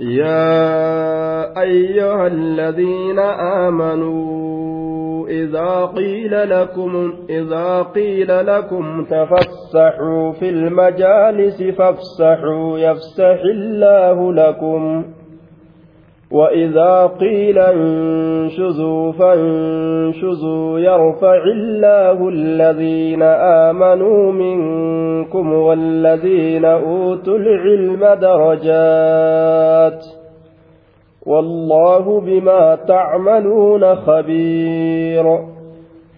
[0.00, 3.18] يا أيها الذين
[3.68, 15.04] آمنوا إذا قيل لكم إذا قيل لكم تفسحوا في المجالس فافسحوا يفسح الله لكم.
[16.34, 30.04] وإذا قيل انشزوا فانشزوا يرفع الله الذين آمنوا منكم والذين أوتوا العلم درجات
[31.26, 35.38] والله بما تعملون خبير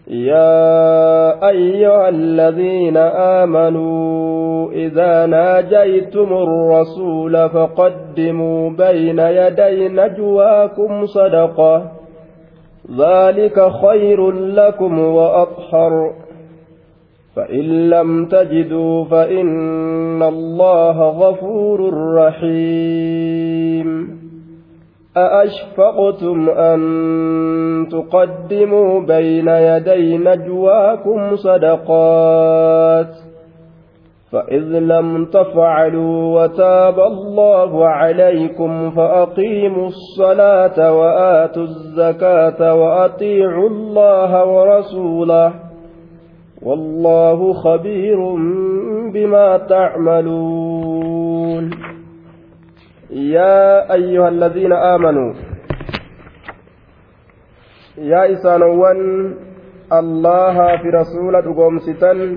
[0.09, 4.36] يا أيها الذين آمنوا
[4.73, 11.91] إذا ناجيتم الرسول فقدموا بين يدي نجواكم صدقة.
[12.99, 16.13] ذلك خير لكم وأطهر.
[17.37, 24.17] فإن لم تجدوا فإن الله غفور رحيم.
[25.17, 26.81] أأشفقتم أن
[27.91, 33.26] تقدموا بين يدي نجواكم صدقات؟
[34.37, 45.55] فإذ لم تفعلوا وتاب الله عليكم فأقيموا الصلاة وآتوا الزكاة وأطيعوا الله ورسوله
[46.63, 48.19] والله خبير
[49.15, 51.71] بما تعملون.
[53.11, 55.35] يا أيها الذين آمنوا
[57.99, 59.35] يا إسانوان
[59.93, 62.37] الله في رسول دقومستا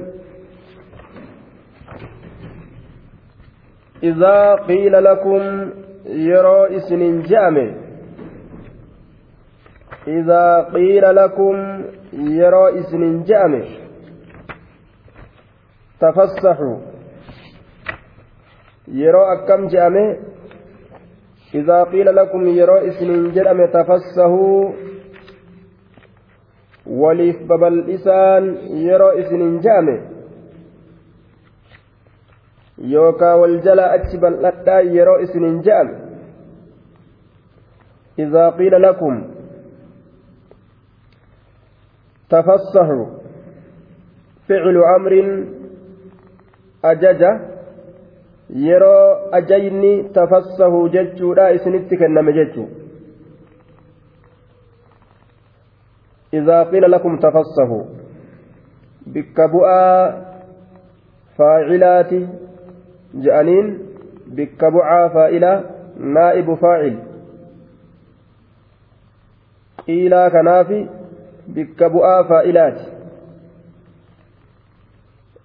[4.03, 5.71] إذا قيل لكم
[6.05, 7.71] يرى إسن جامع.
[10.07, 11.83] إذا قيل لكم
[12.13, 13.65] يرى إسن جامع.
[15.99, 16.77] تفسحوا.
[18.87, 20.15] يرى أكم جامع.
[21.55, 24.71] إذا قيل لكم يرو إسنين جرم تفسهوا
[26.87, 30.18] وليف ببل إسان يرو إسنين جامع.
[32.81, 35.99] يوكا والجلا أجبل لتا يرو إسنين جامع
[38.19, 39.13] إذا قيل لكم
[42.29, 43.05] تفسحوا
[44.47, 45.13] فعل أمر
[46.85, 47.49] أججه
[48.49, 52.67] yeroo ajayni tafassahu jechuudha isinitti kenname jechu
[56.33, 57.83] إذا قيل لكم تفسحوا
[59.07, 60.09] بك بؤا
[61.37, 62.11] فاعلات
[63.13, 63.79] جأنين
[64.27, 65.63] بك بؤا فائلة
[65.97, 66.99] نائب فاعل
[69.89, 70.89] إلى كنافي
[71.47, 71.83] بك
[72.23, 72.79] فائلات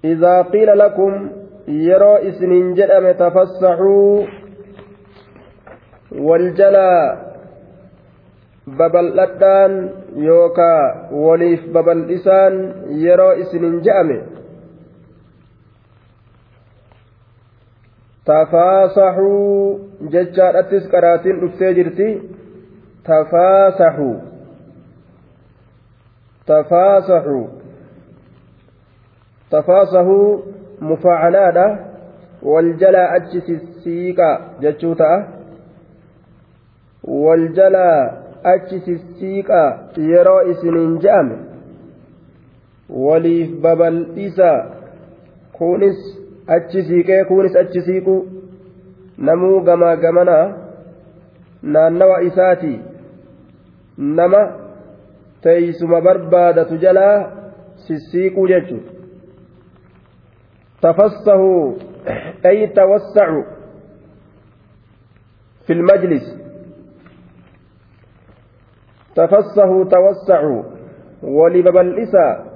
[0.05, 1.29] إذا قيل لكم
[2.21, 4.29] isiniin jedhame tafassaxuu
[6.27, 7.17] wal jalaa
[8.69, 9.73] babal'adhaan
[10.27, 12.55] yookaa waliif babal'isaan
[13.05, 14.19] yeroo isiniin jedhame
[18.31, 19.81] tafaasaxuu
[20.13, 22.09] jechaadhattis qaraatiin dhuftee jirti
[23.09, 24.15] tafaasaxuu
[26.47, 27.45] tafaasaxuu
[29.51, 30.29] tafaasaxuu
[30.91, 31.67] mufaacalaadha
[32.53, 34.35] wal jalaa achi sissiiqaa
[34.67, 35.19] jechuu ta'a
[37.25, 38.01] wal jalaa
[38.55, 39.69] achi sissiiqaa
[40.11, 41.37] yeroo isiniin je'ame
[43.07, 44.51] waliif babal'isa
[45.59, 46.01] kunis
[46.47, 48.17] achi siiqee kunis achi siiqu
[49.29, 50.47] namuu gamaa gamanaa
[51.63, 52.75] naannawa isaati
[54.19, 54.43] nama
[55.47, 57.17] teeysuma barbaadatu jalaa
[57.87, 58.95] sissiiquu jechuudha
[60.85, 61.75] تفسهوا
[62.47, 63.45] أي توسعوا
[65.67, 66.27] في المجلس
[69.17, 70.63] تفسهوا توسعوا
[71.23, 72.54] ولببلئسا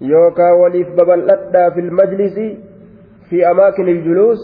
[0.00, 2.34] يوكا وليف ببلئتا في المجلس
[3.30, 4.38] في أماكن الجلوس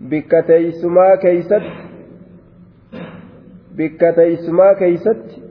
[0.00, 1.62] بكتيسما كيست
[3.72, 5.42] بكتيسما كيست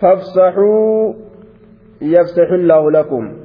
[0.00, 1.14] فافسحوا
[2.00, 3.36] يفسح الله لكم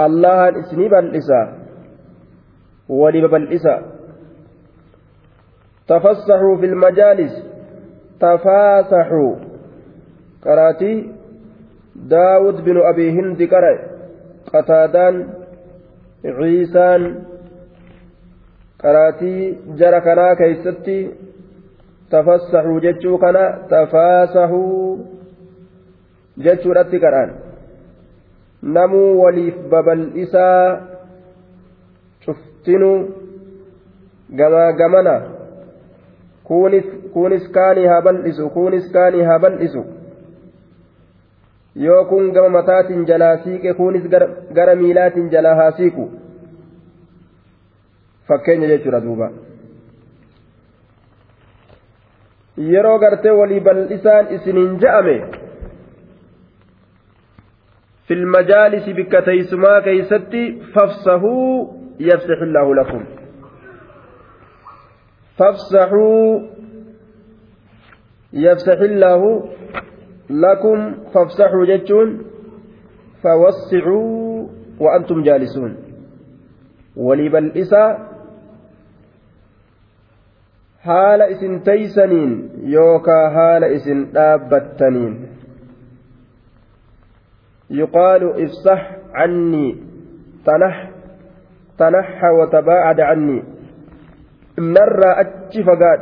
[0.00, 1.58] الله اسني بالإساء
[2.88, 3.82] ولب بالإساء
[5.88, 7.49] تفسحوا في المجالس
[8.20, 9.34] تفاسحوا
[10.44, 11.12] قراتي
[11.96, 13.78] داود بن أبي هند قرأ
[14.52, 15.14] قتادان
[16.24, 17.02] عيسان
[18.82, 21.10] قراتي جرى كنا كيستي
[22.10, 25.06] tafassaxuu jechuu kana tafaasahuu
[26.44, 27.34] jechuudhatti kadhaan
[28.76, 30.64] namuu waliif babal'isaa
[32.24, 32.90] cuftinu
[34.40, 35.14] gamaa gamana
[36.50, 39.82] kuunis kaanii haa bal'isu kuunis kaanii haa bal'isu
[41.86, 44.08] yoo kun gama mataatiin jalaa siiqe kuunis
[44.58, 46.08] gara miilaatiin jalaa haa siiqu
[48.28, 49.30] fakkeenya jechuudha duuba
[52.72, 55.16] yeroo gartee walii bal'isaan isiniin ja'ame
[58.10, 61.66] في المجالس بكتيسما كيستي فافصحوا
[62.00, 63.04] يفسح الله لكم
[65.38, 66.40] فافصحوا
[68.32, 69.48] يفسح الله
[70.30, 72.08] لكم فافسحوا جتون
[73.22, 74.48] فوسعوا
[74.80, 75.76] وأنتم جالسون.
[76.96, 78.10] ولبلئسا
[80.80, 85.14] haala isin teeysaniin yookaa haala isin dhaabbattaniin
[87.70, 88.80] يقال افصح
[89.14, 89.76] عني
[90.46, 90.90] تنح
[91.78, 93.42] تنحى وتباعد عني.
[94.60, 96.00] نرى أتش فقاد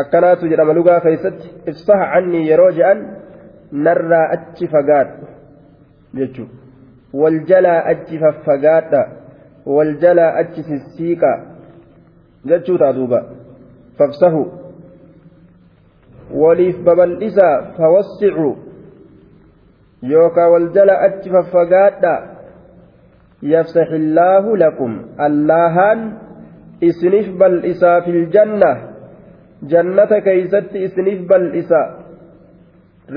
[0.00, 3.00] akkanaatu jedhama lugaa keessatti ifsaha cannii yeroo je'an
[3.86, 5.26] narraa achi fagaadhu
[6.20, 6.54] jechuudha
[7.22, 9.02] wal jalaa achi faffagaadha
[9.76, 11.32] wal jalaa achi sissiiqa
[12.52, 13.20] jechuu ta'a
[13.98, 14.42] fafsahu
[16.42, 18.54] waliif babal'isaa fawassicuu
[20.12, 22.12] yookaan wal jala achi faffagaadha
[23.42, 26.00] yafsaxillaahu lakum allahaan
[26.80, 28.70] isiniif bal'isaa fil janna
[29.72, 31.80] jannata keeysatti isiniif bal'isa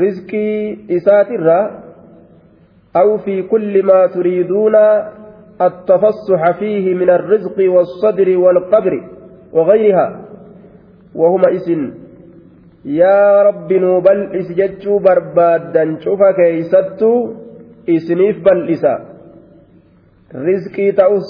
[0.04, 1.84] rizqii isaatirraa
[2.94, 4.76] أو في كل ما تريدون
[5.62, 8.94] التفصح فيه من الرزق والصدر والقبر
[9.54, 10.08] وغيرها
[11.16, 11.82] وهما اسم
[12.86, 17.20] yaa rabbi nuu bal'isi jechuu barbaaddan cufa keeysattuu
[17.88, 18.94] isiniif bal'isa
[20.34, 21.28] rizqii ta'us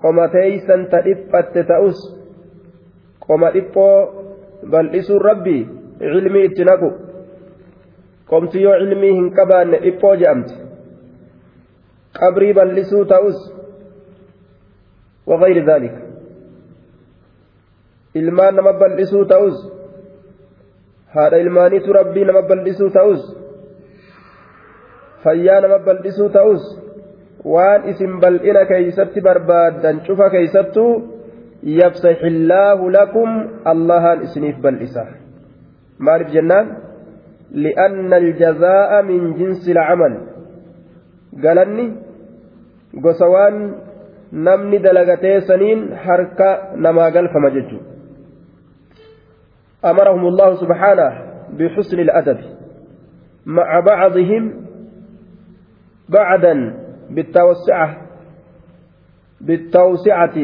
[0.00, 1.98] qoma teeysan ta dhiphatte ta'us
[3.26, 3.98] qoma dhiphoo
[4.72, 5.58] bal'isuun rabbi
[5.98, 6.90] cilmii itti naqu
[8.30, 10.54] qomti yoo cilmii hin qabaanne dhiphoo je'amti
[12.20, 13.38] qabrii bal'isuu ta'us
[15.28, 15.94] وغير ذلك
[18.14, 19.56] ilmaan nama bal'isuu ta'us
[21.14, 23.22] haadha ilmaaniitu rabbii nama bal'isuu ta'us
[25.24, 26.62] fayyaa nama bal'isuu ta'us
[27.44, 30.92] waan isin bal'ina keeysatti barbaaddan cufa keeysattuu
[31.62, 33.28] yafsaxillaahu lakum
[33.64, 35.06] allahaan isiniif bal'isa
[35.98, 36.66] maaliif jennaan
[37.64, 40.14] li'anna aljazaa'a min jinsi lcamal
[41.44, 41.86] galanni
[43.04, 43.56] gosa waan
[44.32, 47.98] namni dalagatee saniin harka namaa galfama jechuudha
[49.84, 51.10] أمرهم الله سبحانه
[51.58, 52.38] بحسن الأدب
[53.46, 54.42] مع بعضهم
[56.08, 56.54] بعدا
[57.10, 57.96] بالتوسعة
[59.40, 60.36] بالتوسعة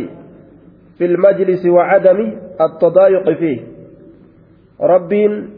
[0.98, 2.18] في المجلس وعدم
[2.60, 3.60] التضايق فيه.
[4.80, 5.50] ربين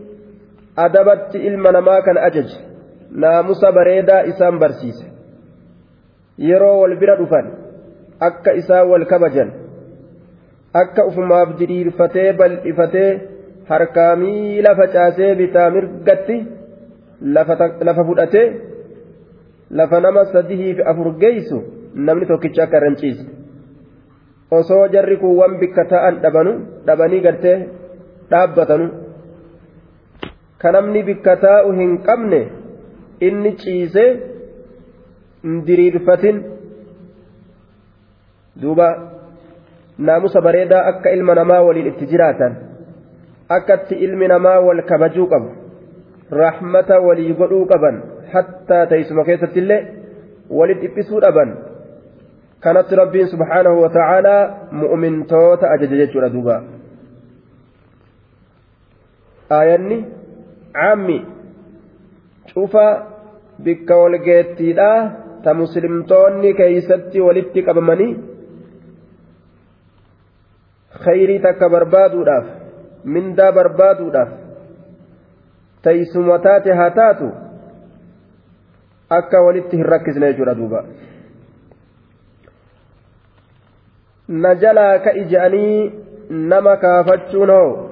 [0.79, 2.49] أدبت إلما ما كان أجج
[3.13, 5.07] ناموس بريدا إسام برسيس.
[6.39, 7.47] يرو والبرا دفن
[8.23, 9.53] أكا إسا والكبجن.
[10.77, 13.37] أكا أفما بجرير فتي بل إفتي
[13.69, 16.37] harkaa miila facaasee bitaa mirgatti
[17.87, 18.47] lafa fudhatee
[19.71, 21.63] lafa nama sadihii fi afur geessu
[21.95, 23.25] namni tokkicha akka ranciise
[24.59, 26.53] osoo jarri kuuwwan bikka ta'an dhabanu
[26.87, 27.57] dhabanii gartee
[28.31, 28.87] dhaabbatanu
[30.59, 32.41] ka namni bikka taa'u hin qabne
[33.31, 34.11] inni ciisee
[35.43, 36.45] hin diriirfatin
[38.63, 38.89] duuba
[39.99, 42.57] naamusa bareedaa akka ilma namaa waliin itti jiraatan.
[43.49, 45.51] akkatti ilmi namaa wal kabajuu qabu
[46.31, 48.03] rahmata walii godhuu qaban
[48.33, 49.81] hattaa teessuma keessatti illee
[50.59, 51.57] walit dhiphisuu dhaban
[52.61, 54.43] kanatti rabbiin subhaanahu wa ta'aalaa
[54.83, 56.57] mu'mintoota ajaja jechuudha duuba
[59.59, 59.99] aayanni
[60.79, 61.19] caammi
[62.55, 62.87] cufa
[63.69, 64.91] bikka walgeettiidha
[65.45, 68.13] ta muslimtoonni keeysatti walitti qabamanii
[71.05, 72.47] khayrii takka barbaaduudhaaf
[73.17, 74.31] mindaa barbaaduudhaaf
[75.89, 77.29] teeysuma taate haa taatu
[79.09, 80.85] akka walitti hin rakkisne jechuudha duuba
[84.29, 85.93] na jalaa ka ija'anii
[86.31, 87.91] nama kaafachuun hoo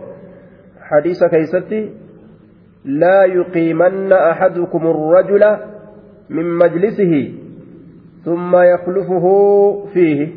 [0.90, 1.80] hadiisa keeysatti
[2.84, 5.58] laa yuqiimanna axadukum الrajula
[6.28, 7.24] min majlisihi
[8.24, 9.26] ثم يخلفه
[9.94, 10.28] فيه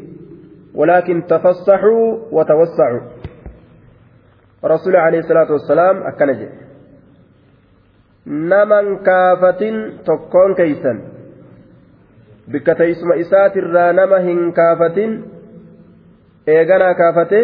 [0.75, 3.01] ولكن تفصحوا وتوسعوا
[4.65, 6.47] رسول عليه الصلاة والسلام أكن جي
[8.27, 10.97] naman kaafatin tokkoon keeysan.
[12.51, 15.11] Bikka teeysuma isaatirraa nama hin kaafatin
[16.47, 17.39] eeganaa kaafate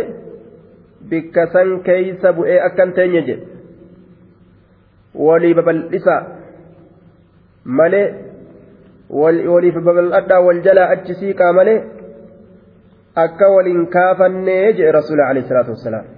[1.09, 3.47] bikka san keeysa bu'ee akkan teenye jedhe.
[5.15, 6.15] Walii babal'isa.
[7.65, 8.07] Malee
[9.09, 11.79] waliif babal'adhaa wal jalaa achi siiqaa malee
[13.25, 16.12] akka waliin kaafannee jedhe rasuula alayhi salaatu wassalaam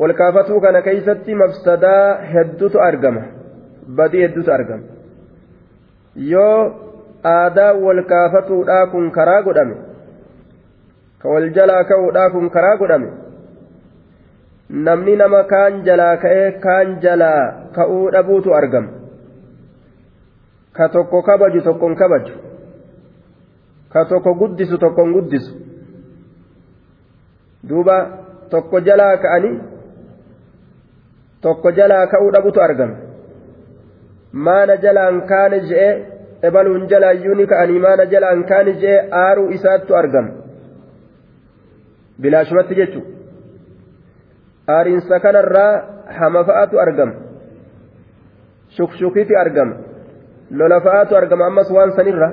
[0.00, 3.22] wal kaafatuu kana keeysatti mafsadaa hedduutu argama
[3.96, 4.84] badii hedduutu argama
[6.16, 6.60] yoo
[7.32, 9.76] aadaa wal kaafatuudhaa kun karaa godhame
[11.22, 13.10] ka wal jalaa ka'uudhaa kun karaa godhame
[14.88, 17.42] namni nama kaan jalaa ka'ee kaan jalaa
[17.78, 18.88] ka'uu dhabuutu argama
[20.78, 22.34] ka tokko kabaju tokkon kabaju
[23.92, 25.52] ka tokko guddisu tokkon guddisu
[27.68, 27.96] duuba
[28.50, 29.71] tokko jalaa ka'anii
[31.44, 32.96] tokko jalaa ka'uu dhabutu argama
[34.46, 35.92] maana jalaan kaane je'ee
[36.50, 40.30] ebaluun jalaayyuu ni ka'anii maana jalaan kaane je'ee aaruu isaattu argama
[42.22, 43.10] bilaashumatti jechuudha
[44.76, 45.72] aariinsa kanarraa
[46.18, 47.14] hama fa'aatu argama
[48.76, 49.74] shukshukiiti argama
[50.60, 52.28] lola fa'aatu argama ammas waan sanirra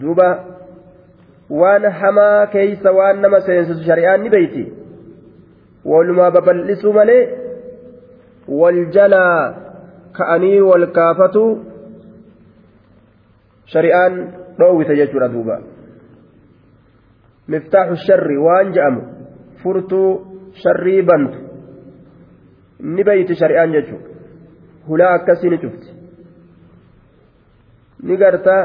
[0.00, 0.28] duuba
[1.60, 4.64] waan hamaa keeysa waan nama seensisu shari'aan ni beeyti
[5.90, 7.22] walumaa babal'isuu malee
[8.60, 9.38] wal jalaa
[10.18, 11.42] ka'anii wal kaafatu
[13.72, 14.14] shari'aan
[14.58, 15.56] dhoowwite jechuudha duuba.
[17.48, 19.02] Miftaaxu sharri waan je'amu
[19.62, 20.10] furtuu
[20.62, 21.38] sharrii bantu
[22.94, 24.08] ni beeyti shari'aan jechuudha
[24.88, 25.88] hulaa akkasii ni cufti.
[28.02, 28.62] Ni gartaa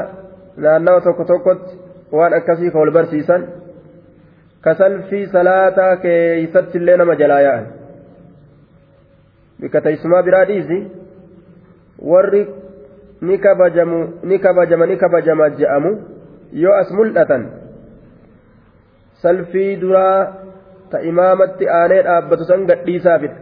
[0.56, 1.78] naannawa tokko tokkotti
[2.12, 3.42] waan akkasii ka wal barsiisan
[4.64, 7.66] salaataa keeysatti illee nama jalaa yaa'an
[9.60, 10.78] bikka teessumaa biraa dhiisi
[12.12, 12.42] warri
[13.20, 15.92] ni kabajamu ni kabajama ni kabajama je'amu
[16.52, 17.46] yoo as mul'atan
[19.22, 20.32] salfii duraa
[20.90, 23.36] ta imaamatti aanee dhaabbatu san gadhiisaafidha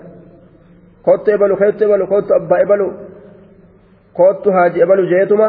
[1.03, 2.89] kottu ebalu keettu ebalu kottu abbaa ebalu
[4.21, 5.49] kottu haaji ebalu jeetuma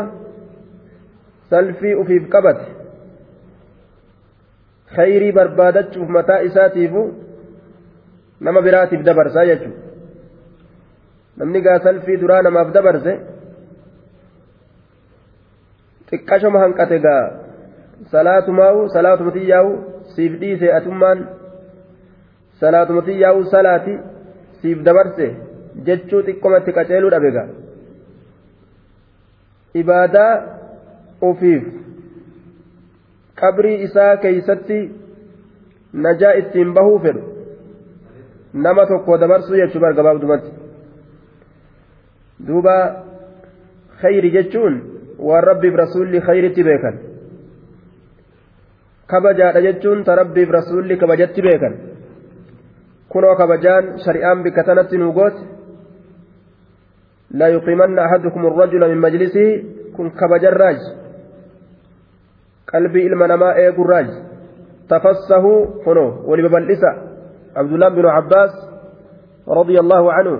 [1.49, 2.80] salfii ufiif qabate
[4.95, 7.03] khayrii barbaadachuuf mataa isaatiifu
[8.47, 9.89] nama biraatiif dabarsaa jechuudha
[11.37, 13.13] namni gaa salfii duraa namaaf dabarse
[16.09, 17.23] xiqqashoma hanqate gaa
[18.13, 19.71] salaatumaa'u salaatumatiyyaa'u
[20.15, 21.19] siif dhiise atummaan
[22.61, 23.93] salaatumatiyyaa'u salaati
[24.61, 25.27] siif dabarse
[25.89, 27.47] jechuu xiqqomatti qaceeluu dhabe gaa
[29.83, 30.33] ibaadaa
[31.29, 31.63] ufiif
[33.41, 34.79] qabrii isaa keeysatti
[36.05, 37.21] najaa ittiin bahuu fedhu
[38.65, 40.51] nama tokko dabarsuu jechuu bargabaabdumatti
[42.47, 42.75] duuba
[44.01, 44.75] khayri jechuun
[45.29, 46.99] waan rabbiif rasuulli khayritti beekan
[49.13, 51.79] kabajaadha jechuun ta rabbiif rasuulli kabajatti beekan
[53.15, 55.41] kunoo kabajaan shari'aan bikka tanatti nuu goote
[57.33, 59.63] لا يقيمن أحدكم الرجل من مجلسه
[59.97, 60.77] كن كبجراج
[62.71, 64.09] qalbii ilma namaa eeguu raaj
[64.89, 65.51] tafassahu
[65.83, 66.91] kuno wali babal'isa
[67.55, 68.53] abdullaan binu cabbaas
[69.47, 70.33] رضي الله عنه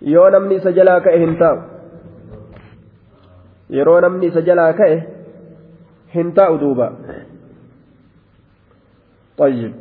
[0.00, 1.58] yoo namni isa jalaa ka'e hin taa'u
[3.76, 4.96] yeroo namni isa jalaa ka'e
[6.14, 6.88] hin taa'u duuba
[9.38, 9.72] طيب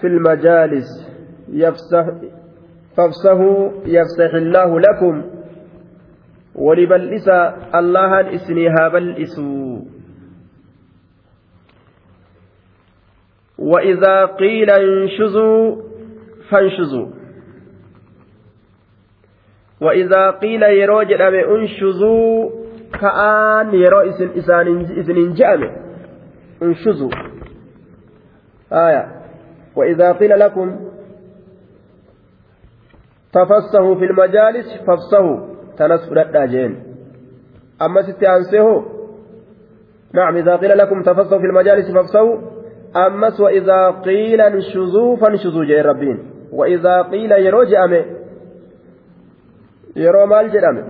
[0.00, 0.88] في المجالس
[1.48, 2.04] يفسح
[2.96, 5.14] فافسحوا يفسح الله لكم
[6.58, 7.28] ولبلئس
[7.74, 9.80] الله إسنيها بلئسوا
[13.58, 15.76] وإذا قيل انشزوا
[16.50, 17.06] فانشزوا.
[19.80, 22.50] وإذا قيل يروج أمي انشزوا
[23.00, 25.70] كأن يرو إسن جأمي
[26.62, 27.10] انشزوا.
[28.72, 29.22] آية.
[29.76, 30.90] وإذا قيل لكم
[33.32, 36.72] تفسحوا في المجالس فافسحوا تنس فلتا جين
[37.82, 38.84] أما ستي أنسيه
[40.12, 42.36] نعم إذا قيل لكم تفسحوا في المجالس فافسحوا
[42.96, 46.18] أمس وإذا قيل انشزوا فانشزوا جين ربين
[46.52, 48.02] وإذا قيل يروج أمي
[49.96, 50.82] yeroo maal jedhame?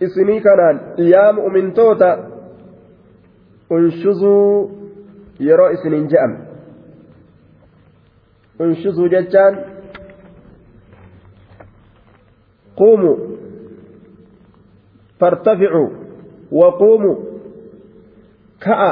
[0.00, 0.80] Isinii kanaan
[1.12, 2.08] yaa mu'mintoota
[3.70, 4.70] unshuzuu
[5.40, 6.36] yeroo isiniin je'ame.
[8.60, 9.54] Unshuzuu jechaan
[12.76, 13.16] قوموا
[15.20, 15.90] فارتفعوا
[16.52, 17.16] وقوموا
[18.60, 18.82] كأ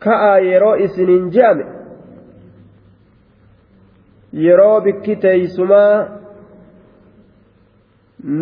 [0.00, 1.82] كأ يرو إسنين جامع
[4.32, 6.08] yeroo bikki teeysumaa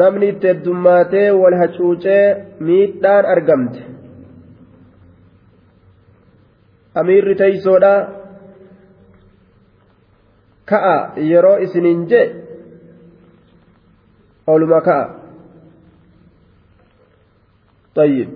[0.01, 2.25] namni itti heddummaatee wal hacuucee
[2.67, 3.81] miidhaan argamte
[6.95, 7.95] amiirri teeysoodha
[10.73, 10.97] ka'a
[11.31, 12.27] yeroo isiniin jee
[14.47, 15.20] oluma ka'a
[17.95, 18.29] طيب.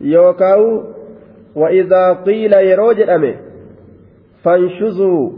[0.00, 0.84] يوكاو
[1.54, 3.36] وإذا قيل يروج أمه
[4.44, 5.30] فانشزوا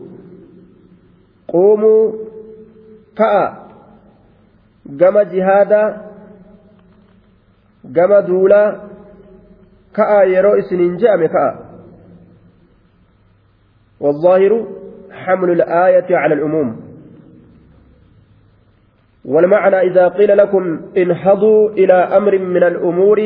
[1.49, 2.13] قوموا
[3.17, 3.63] كأ
[4.87, 5.99] gama jihaadaa
[7.85, 8.89] gama duulaa
[9.93, 11.73] ka'a yeroo isiniin je'ame ka'a
[14.03, 14.67] والظاهر
[15.11, 16.82] حمل الآية على العموم.
[19.25, 23.19] والمعنى إذا قيل لكم انهضوا إلى أمر من الأمور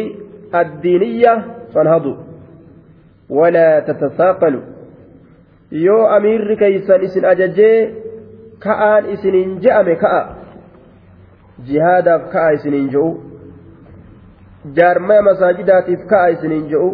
[0.55, 2.17] الدينية فانهضوا.
[3.31, 4.63] ولا تتثاقلوا.
[5.73, 7.95] يو أمير كيسان إسن أججي
[8.63, 10.37] كأن إسن جأم كأ.
[11.65, 13.11] jihaadaaf ka'a isiniin je'u
[14.79, 16.91] jaarmaya masaajidaatiif ka'a isiniin je'u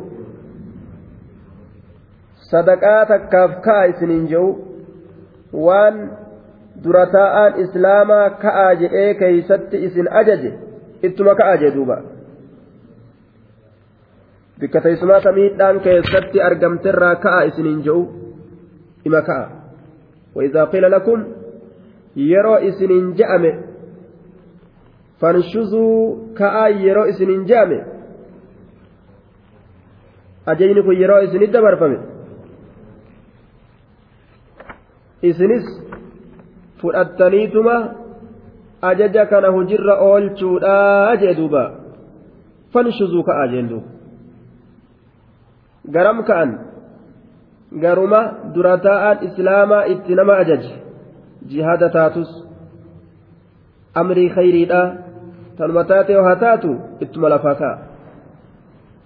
[2.51, 4.51] sadaqaa takkaaf ka'a isiniin je'u
[6.75, 10.52] waan dura taa'aan islaamaa ka'a jedhee keeysatti isin ajaje
[11.02, 11.97] ittuma ka'a jee duuba
[14.61, 18.02] bikka teessumaata miidhaan keessatti argamterraa ka'a isiniin je'u
[19.05, 19.62] ima ka'a
[20.35, 21.25] وإذا قيل لكم
[22.17, 23.50] yeroo isiniin je'ame
[25.21, 27.79] fanshuzuu ka'aa yeroo isiniin je'ame
[30.47, 31.99] ajajni kun yeroo isinit dabarfame
[35.23, 35.67] isinis
[36.83, 37.75] fudhattaniituma
[38.91, 41.62] ajaja kana hujirra oolchuudhaa jee duuba
[42.73, 43.89] fanshuzuu ka'aa jeen duuba
[45.97, 46.51] garam ka'an
[47.85, 48.21] garuma
[48.55, 50.75] dura taa'aan islaamaa itti nama ajaje
[51.53, 52.35] jihaada taatus
[54.03, 54.83] amrii khayriidha
[55.57, 57.92] tanuma taate yoo haa taatu ittuma lafaa ka'a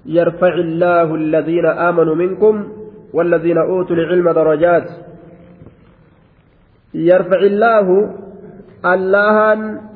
[0.07, 2.69] يرفع الله الذين آمنوا منكم
[3.13, 4.89] والذين أوتوا العلم درجات
[6.97, 7.87] يرفع الله
[8.85, 9.37] الله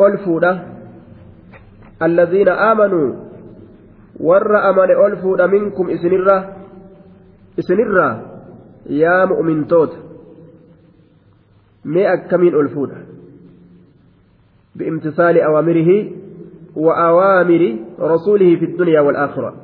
[0.00, 0.62] ألفوده
[2.02, 3.08] الذين آمنوا
[4.20, 6.38] ور أمن ألفود منكم إسنرة.
[7.58, 8.08] إسنرة.
[8.86, 9.92] يا مؤمن توت.
[11.84, 12.90] مئة كمين ألفود
[14.74, 15.90] بامتثال أوامره
[16.76, 17.62] وأوامر
[18.00, 19.54] رسوله في الدنيا والآخرة.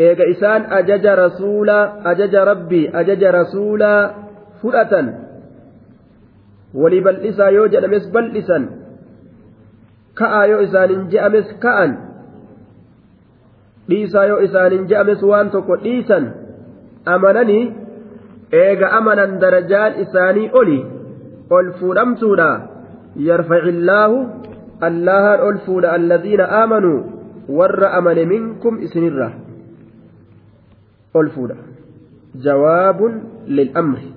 [0.00, 4.14] eega isaan ajaja rasuulaa ajaja rabbii ajaja rasuulaa
[4.62, 5.14] fudhatan
[6.74, 8.64] walii bal'isaa yoo jedhames bal'isan
[10.20, 11.92] ka'aa yoo isaanin je'ames ka'an
[13.90, 16.28] dhiisaa yoo isaanin je'ames waan tokko dhiisan
[17.14, 17.64] amananii
[18.64, 20.78] eega amanan darajaan isaanii oli
[21.58, 22.50] ol fuudhamtuudha
[23.28, 24.18] yarfacillaahu
[24.88, 26.98] allahan ol fuudha alladhiina aamanuu
[27.58, 29.28] warra amane minkum isinirra
[31.20, 31.56] ol fuudha
[32.46, 33.20] jawaabun
[33.58, 34.08] lil'amri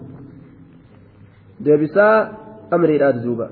[1.65, 3.49] deebisaa amriidhaati duuba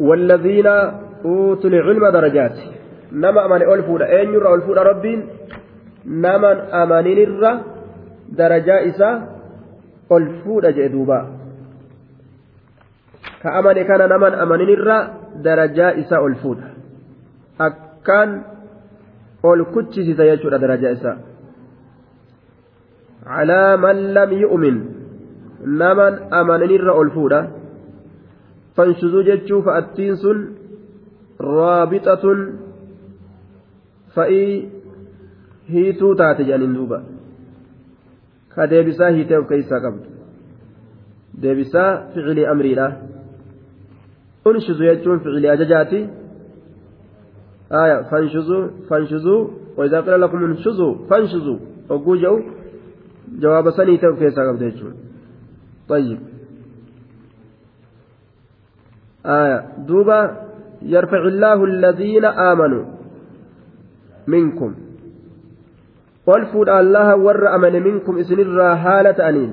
[0.00, 0.66] والذين
[1.24, 2.56] أوتوا العلم درجات.
[3.12, 4.08] نما أمن أول فودا.
[4.08, 5.20] أين يرى أول فودا ربين؟
[6.08, 7.52] نما أمنين الرا
[8.32, 9.10] درجة إسا
[10.10, 11.20] أول فودا جدوبا
[13.42, 14.98] كأمن كان نما أمنين الرا
[15.44, 16.68] درجة إسا أول فودا.
[17.60, 18.30] أكان
[19.42, 21.16] ol kuchisiisa jechuudha daraja isaa
[23.24, 24.76] calaa man lam yu'min
[25.64, 27.40] naman amananirra ol fuudha
[28.76, 30.38] fanshuzuu jechuu fa'attiin sun
[31.56, 32.38] raabixatun
[34.14, 34.52] fa'ii
[35.72, 37.02] hiituu taate jedhaniin duuba
[38.54, 40.06] ka deebisaa hiitee of keessaa qabdu
[41.42, 42.86] deebisaa ficilii amriidha
[44.48, 46.00] unshizu jechuun ficilii ajajaati
[47.72, 52.40] آية فانشزوا فانشزوا وإذا قيل لكم انشزوا فانشزوا وقوجوا
[53.42, 54.72] جواب سني كيسا قبل
[55.90, 56.18] طيب.
[59.26, 59.58] آية.
[59.78, 60.20] دوبا.
[60.82, 62.84] يرفع الله الذين آمنوا
[64.26, 64.70] منكم.
[66.26, 69.52] والفود الله ور أمن منكم إسنرا هالة أنين.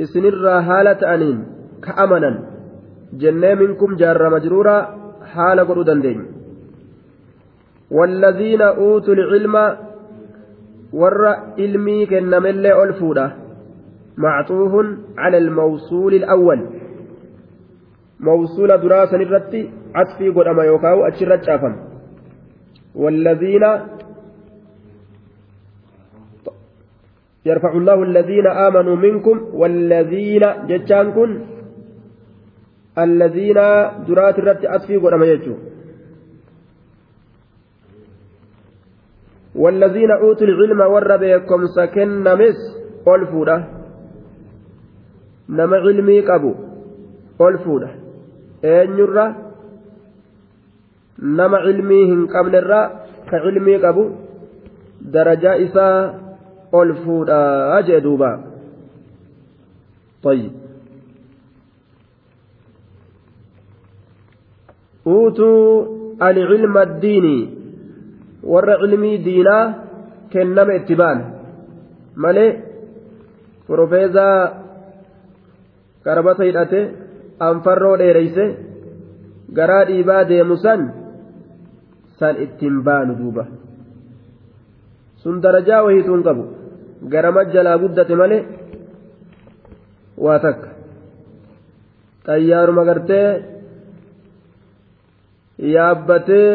[0.00, 1.38] إسنرا هالة أنين.
[1.82, 2.30] كأمنا
[3.12, 5.02] جنة منكم جار مجرورا
[5.34, 6.26] haala godhuu dandeenya
[7.92, 9.54] والذين أوتوا العلم
[10.92, 11.26] ور
[11.58, 13.32] علمي كنملي ألفودا
[14.16, 14.86] معطوف
[15.18, 16.66] على الموصول الأول
[18.20, 21.76] موصول دراسة الرتي عطفي قد أما يوكاو أتشرت شافم
[22.94, 23.64] والذين
[27.46, 31.40] يرفع الله الذين آمنوا منكم والذين جتان كن
[32.98, 33.54] الذين
[34.08, 35.54] درات الرد أسفي قرأما يجو
[39.54, 42.58] والذين أوتوا العلم وربيكم سكن مس
[43.08, 43.64] ألفودا
[45.48, 46.54] نما علمي قبو
[47.40, 47.90] ألفودا
[48.64, 49.26] أين يرى
[51.18, 52.82] نما علمي هن قبل الرا
[53.30, 54.10] كعلمي قبو.
[55.00, 56.20] درجة إساء
[56.74, 58.32] ألفودا أجدوبا
[60.22, 60.52] طيب.
[65.06, 65.86] أوتوا
[66.22, 67.61] العلم الديني.
[68.50, 69.64] Warra cilmii diinaa
[70.32, 71.18] kenname itti ba'an
[72.22, 72.50] malee
[73.68, 74.38] profeezaa
[76.04, 76.80] karbata hidhate
[77.48, 78.44] anfarroo dheereyse
[79.56, 80.80] garaa dhiibaa deemu san
[82.18, 83.44] san ittiin baanu duuba
[85.22, 86.44] sun darajaa wahiituun qabu
[87.12, 88.42] garama jalaa guddate malee
[90.24, 90.68] waa takka
[92.26, 93.26] xayyaaruma gartee
[95.74, 96.50] yaabbatee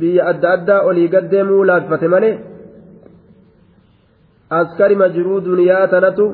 [0.00, 2.34] biyya adda addaa olii gaddeemuu laafate malee
[4.58, 6.26] askari majruu duniyaa tanatu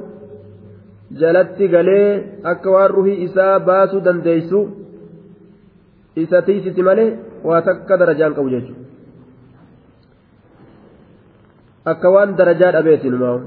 [1.21, 2.09] jalatti galee
[2.53, 4.61] akka waan ruhii isaa baasuu dandeeysu
[6.25, 7.11] isa tiisiti malee
[7.49, 8.85] waa takka darajaan qabu jechuudha
[11.93, 13.39] akka waan darajaa dhabeeti numaa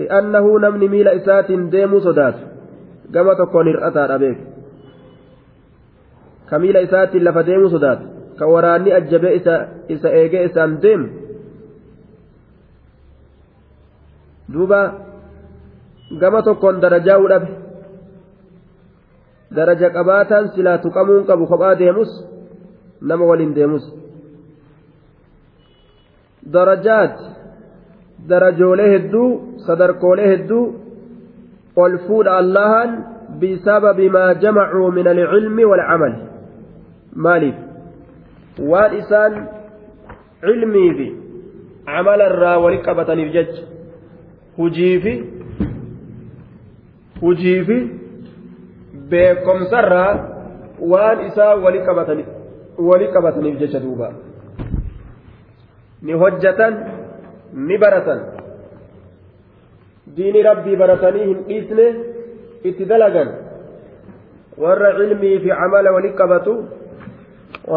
[0.00, 2.42] li'annahu namni miila isaatiin deemuu sodaatu
[3.14, 4.38] gama tokkoon hir'ataa dhabeek
[6.50, 8.04] ka miila isaatiin lafa deemuu sodaatu
[8.38, 9.34] ka waraanni ajjabee
[9.88, 11.08] isa eegee isaan deemu
[14.52, 14.80] duuba
[16.20, 17.48] gama tokkoon darajaa dhabe
[19.56, 22.12] daraja qabaataan silaa tuqamuun qabu kophaa deemus
[23.00, 23.84] nama waliin deemus
[26.52, 27.16] darajaat
[28.28, 29.28] darajoolee hedduu
[29.66, 30.64] sadarkoolee hedduu
[31.76, 32.90] ol fuudha allahan
[33.40, 36.14] bisababi maa jamacuu min alcilmi walcamal
[37.24, 37.56] maaliif?
[38.70, 39.34] Waan isaan
[40.44, 41.06] cilmii fi
[41.86, 43.62] camala irraa wali qabataniif jecha.
[44.58, 45.12] Hujii fi
[47.20, 47.76] hujii fi
[49.10, 50.12] beekomsarraa
[50.92, 52.28] waan isaan wali qabataniif
[52.88, 54.08] wali qabataniif jecha duuba.
[56.02, 56.74] Ni hojjatan
[57.68, 58.20] ni baratan.
[60.16, 61.86] Diini rabbii baratanii hin dhiisne
[62.68, 63.28] itti dalagan.
[64.56, 66.52] Warra cilmii fi camala wali qabatu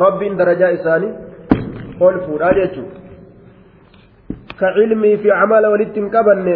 [0.05, 1.13] rabbiin darajaa isaanii
[1.99, 2.99] ol fuudhaa jechuudha
[4.59, 6.55] ka cilmii fi camala walitti hin qabanne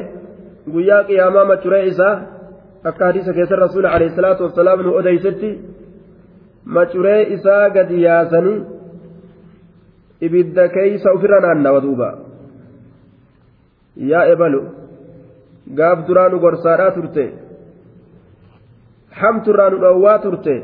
[0.74, 2.16] guyyaa qiyaamaa macuree isaa
[2.92, 5.52] akka hadiisa keessa rasuula alayhi salaatu wassalaam nu odeysetti
[6.78, 8.60] macuree isaa gadi yaasanii
[10.28, 12.10] ibidda keeysa ofirra naannawa duuba.
[14.12, 14.62] Yaa ebalu
[15.78, 17.26] gaaf duraa nu gorsaadhaa turte
[19.22, 20.56] hamturraa nu dhowwaa turte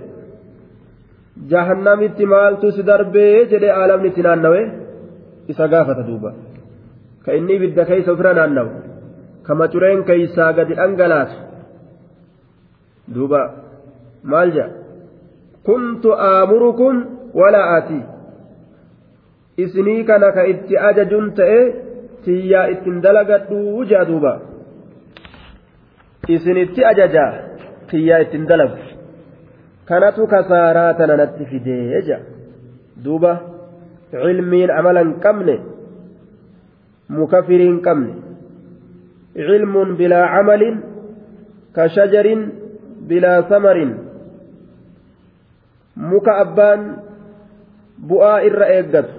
[1.47, 4.61] jahannamitti maaltu si darbee jedhee aalamni itti naannawe
[5.47, 6.33] isa gaafata duuba.
[7.25, 8.69] Ka inni ibidda keeysa ofirra naannawu
[9.45, 11.37] ka macureen keeysaa gadi dhangalaasu.
[13.15, 13.41] Duuba
[14.23, 14.75] maal jedha
[15.67, 16.95] kuntu aamurukum
[17.39, 18.03] walaa atii
[19.63, 21.59] isinii kana ka itti ajajuun ta'e
[22.25, 24.33] tiyyaa ittiin dalagadhuu jaa duuba.
[26.35, 27.31] Isinitti ajajaa
[27.89, 28.88] tiyyaa ittiin dalagu
[29.89, 32.21] kanatu kasaaraa tana natti fidee jaa
[33.03, 33.31] duuba
[34.11, 35.55] cilmiin amala hin qabne
[37.17, 38.13] mukafirii hin qabne
[39.47, 40.75] cilmuun bilaa camalin
[41.77, 42.41] ka shajarin
[43.11, 43.93] bilaa samarin
[46.11, 46.83] muka abbaan
[48.11, 49.13] bu'aa irra eeggatu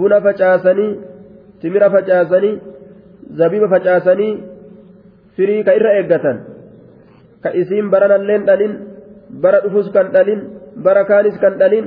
[0.00, 0.90] buna facaasanii
[1.60, 2.54] timira facaasanii
[3.38, 4.34] zabiba facaasanii
[5.36, 6.38] firii ka irra eeggatan
[7.42, 8.76] ka isiin baranalleen dhalin
[9.30, 10.40] bara dhufus kan dhalin
[10.84, 11.86] bara kaanis kan dhalin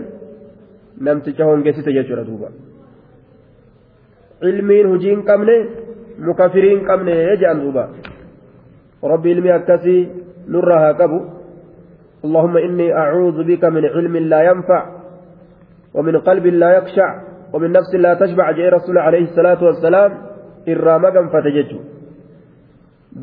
[1.00, 2.50] namticha hongeessite jechuudha duuba
[4.52, 5.56] ilmiin hujii hin qabne
[6.28, 7.84] muka firii hin qabne jedhan duuba
[9.14, 10.02] rabbi ilmii akkasii
[10.48, 11.20] nurraa haa qabu
[12.26, 14.82] اللهم إني أعوذ بك من علم لا ينفع
[15.94, 17.10] ومن قلب لا يخشع
[17.54, 20.12] ومن نفس لا تشبع جاء رسول عليه الصلاة والسلام
[20.68, 21.80] إرامة فتججو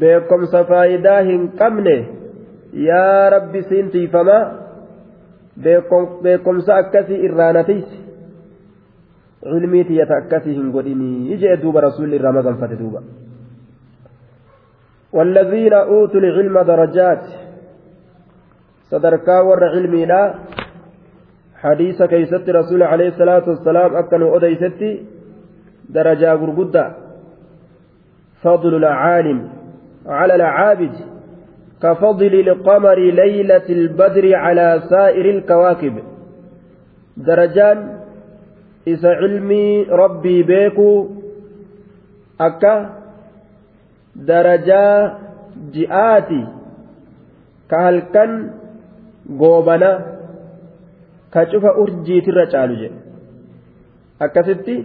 [0.00, 2.04] بكم سفايداهن قمنه
[3.92, 4.38] tiifama
[6.22, 7.86] beekomsa akkasii irraanatiis
[9.44, 13.02] cilmii tiyyata akkasii hin godhinii jee duuba rasuulli irraa maganfate duuba
[15.12, 17.24] والذين أوتوا العلم درجات
[18.90, 20.34] صدركا ور علمي لا
[21.56, 25.04] حديث كيست رسول عليه الصلاة والسلام أكن أديستي
[25.88, 26.92] درجة غرغدة
[28.42, 29.48] فضل العالم
[30.06, 30.94] على العابد
[31.82, 35.94] كفضل القمر ليلة البدر على سائر الكواكب.
[37.16, 37.78] درجان
[38.86, 41.08] إذا علمي ربي بيكو.
[42.40, 42.74] أكا
[44.16, 45.14] درجا
[45.74, 46.42] جئاتي.
[47.70, 48.50] كهلكن
[49.40, 49.92] غوبنا.
[51.32, 52.44] كشوف أرجي ترى
[54.24, 54.76] akkasitti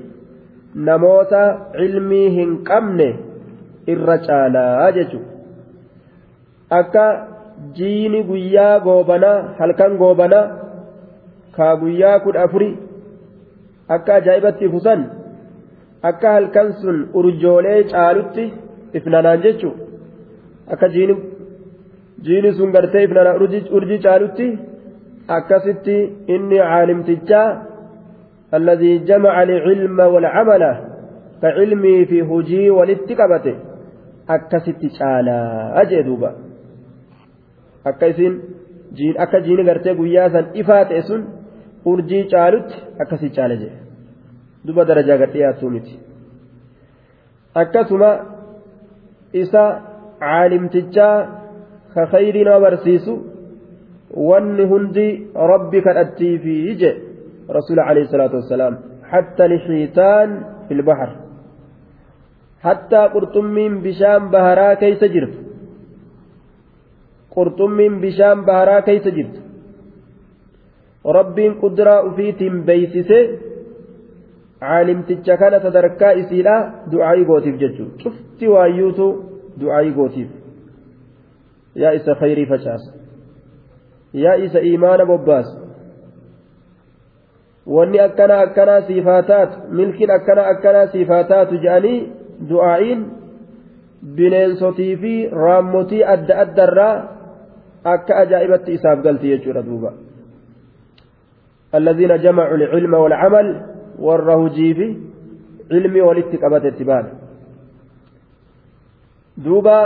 [0.87, 1.43] namoota
[1.75, 3.07] cilmii hin qabne
[3.93, 5.30] irra caalaa jechuudha
[6.80, 7.04] akka
[7.78, 10.44] jiini guyyaa goobanaa halkan goobanaa
[11.56, 12.70] kaa guyyaa kudha afuri
[13.96, 15.06] akka ajaa'ibatti ifusan
[16.10, 18.44] akka halkan sun urjoolee caalutti
[19.00, 19.84] ifnanaan jechuudha
[20.72, 20.92] akka
[22.26, 23.40] jiini sun gartee ifnanaan
[23.78, 24.50] urjii caalutti
[25.38, 25.96] akkasitti
[26.34, 27.48] inni caalimtichaa.
[28.54, 30.76] الذي جمع العلم والعمل
[31.42, 33.56] كعلمي في هجي والاتقبته
[34.34, 36.30] akkasitti caalaa ajee duuba
[37.89, 38.33] akka isin
[39.23, 41.21] akka jiini gartee guyyaa san ifaa ta'e sun
[41.91, 43.77] urjii caalutti akkasii caala jedhe.
[44.65, 45.93] Duba darajaa gad dhiyaattuu miti.
[47.61, 48.11] Akkasuma
[49.43, 49.63] isa
[50.23, 51.17] caalimtichaa
[51.93, 53.13] ka khayrii nama barsiisu
[54.29, 55.07] wanni hundi
[55.53, 56.91] rabbi kadhattii fi je
[57.57, 58.75] rasuula alayhi salaatu wassalaam
[59.11, 60.29] hatta lixiitaan
[60.67, 61.09] fi bahar.
[62.65, 65.50] Hattaa qurxummiin bishaan baharaa keeysa jirtu
[67.35, 69.39] qurxummiin bishaan baharaa keessa jirtu.
[71.17, 73.23] Rabbiin qudiraa ufiitiin beeysisee
[74.59, 76.55] caalimticha kana sadarkaa isiidha
[76.91, 79.05] du'aayii gootiif jechuudha cufti waayyuutu
[79.61, 80.29] du'aayii gootiif.
[81.81, 82.89] Yaa isa khayrii facaasa
[84.23, 85.53] yaa isa imaana bobbaasa
[87.75, 91.99] wanni akkana akkanaa siifaa taatu milkiin akkana akkanaa siifaa taatu jedhanii
[92.49, 93.01] du'aa'iin
[94.15, 95.13] bineensotii fi
[95.43, 96.95] raammotii adda addarraa
[97.83, 99.93] akka ajaa'ibatti isaaf galti jechuudha duuba
[101.71, 103.47] الذين جمعوا العلم والعمل
[103.99, 104.87] والرهجي في
[105.71, 107.05] علمي والاتقابات اتبان
[109.37, 109.79] دوبا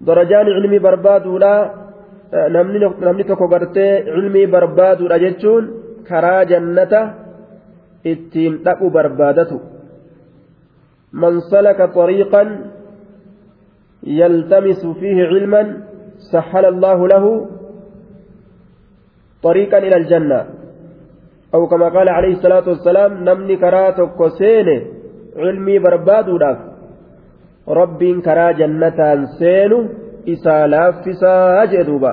[0.00, 1.54] درجان علمي برباد لا
[2.32, 5.64] namni tokko gartee cilmii barbaaduudha jechuun
[6.08, 7.00] karaa jannata
[8.12, 9.56] ittiin dhaqu barbaadatu
[11.12, 12.42] man salaka طريقا
[14.02, 15.62] يلتمس فيه علما
[16.32, 17.24] سهل الله له
[19.42, 20.40] طريقا إلى الجنة.
[21.54, 24.68] أو كما قال عليه الصلاة والسلام نمني كراتك سين
[25.36, 26.38] علمي بربادو
[27.68, 28.98] رب كرا جنة
[30.26, 32.12] isaa laaffisaa jee duuba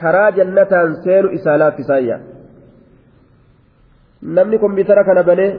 [0.00, 2.18] karaa jannataan seenu isaa laaffisaayya
[4.38, 5.52] namni kompiitara kana banee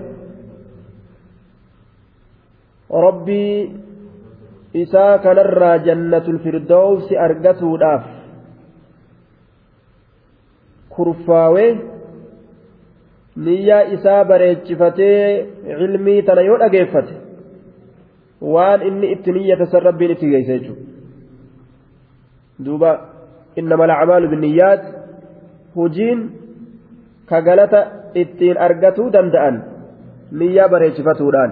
[3.05, 3.55] rabbii
[4.73, 8.03] isaa kanarraa jannatul firdawsi argatuudhaaf
[10.95, 11.71] kurfaawee
[13.45, 15.47] niyyaa isaa bareechifatee
[15.79, 17.13] cilmii tana yoo dhageeffate
[18.53, 20.83] waan inni itti niyyata san rabbiin itti geeyse jechuudha.
[22.65, 22.91] Duuba
[23.55, 24.83] innama alacmaalu binniyyaat
[25.75, 26.19] hujiin
[27.29, 27.81] ka galata
[28.23, 29.55] ittiin argatuu danda'an
[30.39, 31.51] niyyaa bareechifatuudhaan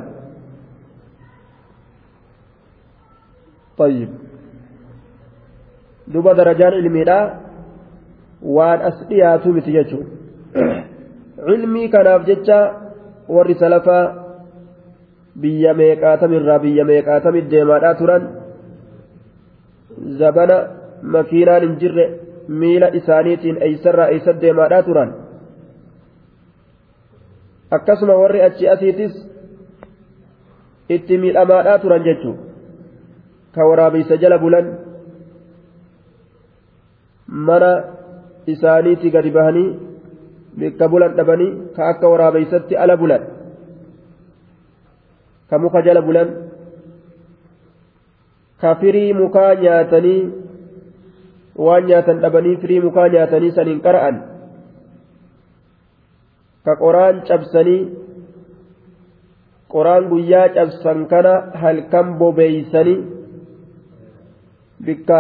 [6.14, 7.20] duba darajaan ilmiidha
[8.56, 10.08] waan as dhiyaatu miti jechuun
[11.56, 12.60] ilmii kanaaf jecha
[13.36, 14.04] warri salafaa
[15.42, 18.24] biyya meeqaatamirraa biyya meeqaatamit deemaadhaa turan
[20.22, 20.58] zabana
[21.16, 22.06] makiinaan hin jirre
[22.64, 25.16] miila isaaniitiin eeysarraa eeysa deemaadhaa turan
[27.78, 29.16] akkasuma warri achi asiitis
[30.98, 32.36] itti miidhamaadhaa turan jechuu
[33.56, 34.66] ka waraabeysa jala bulan
[37.48, 37.72] mana
[38.54, 39.68] isaaniitii gadi bahanii
[40.60, 43.24] bikka bulan dhabanii ka akka waraabeysatti ala bulan
[45.50, 46.30] ka muka jala bulan
[48.62, 50.22] ka firii mukaa nyaatanii
[51.66, 54.16] waan nyaatan dhabanii firii mukaa nyaatanii saniin qara'an
[56.66, 57.82] ka qoraan cabsanii
[59.74, 63.00] qoraan guyyaa cabsan kana halkan bobeeysanii
[64.86, 65.20] bikka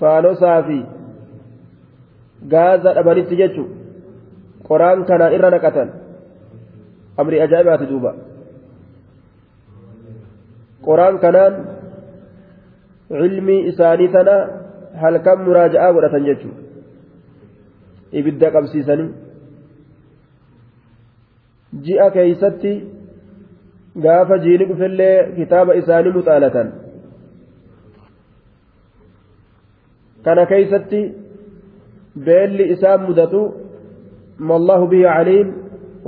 [0.00, 0.78] faanosaa fi
[2.52, 3.64] gaaza dhabanitti jechu
[4.68, 5.88] qoraan kanaan irra naqatan
[7.20, 8.12] amri ajaa'ibaati duuba.
[10.86, 11.54] Qoraan kanaan
[13.20, 14.36] cilmii isaanii tana
[15.02, 16.62] halkan muraaja'aa godhatan jechuudha
[18.18, 19.10] ibidda qabsiisanii.
[21.84, 22.72] Ji'a keeysatti
[24.04, 26.68] gaafa jiini dhufellee kitaaba isaanii muxaalatan
[30.24, 31.00] kana keeysatti
[32.26, 33.40] beelli isaan mudatu
[34.50, 35.48] mallahu bihi caliim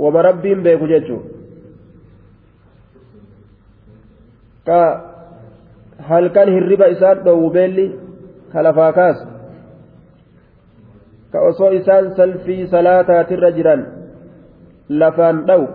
[0.03, 1.21] wama rabbiin beeku jechuu
[4.67, 4.79] ka
[6.09, 7.87] halkan hirriba isaan dhoowwu beelli
[8.51, 9.17] ka lafaa kaas
[11.31, 13.81] ka osoo isaan salfii salaataatirra jiran
[15.01, 15.67] lafaan dhawu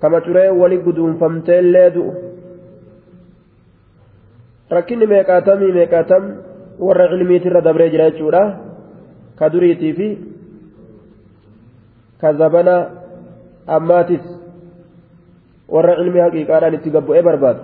[0.00, 2.29] kama curee wali guduunfamteellee du'u
[4.76, 6.24] rakkinni meeqaatamii meeqaatam
[6.86, 8.42] warra cilmiitirra dabree jira jechuudha
[9.38, 10.08] ka duriitii fi
[12.20, 12.76] ka zabana
[13.76, 14.24] ammaatis
[15.74, 17.62] warra cilmii haqiiqaadhaan itti gabbu'ee barbaadu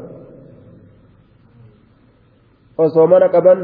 [2.84, 3.60] osoo mana qaban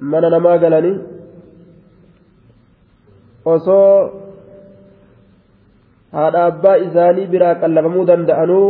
[0.00, 0.96] mana namaa galanii
[3.54, 3.88] osoo
[6.16, 8.68] haadha abbaa isaanii biraa qallabamuu danda'anuu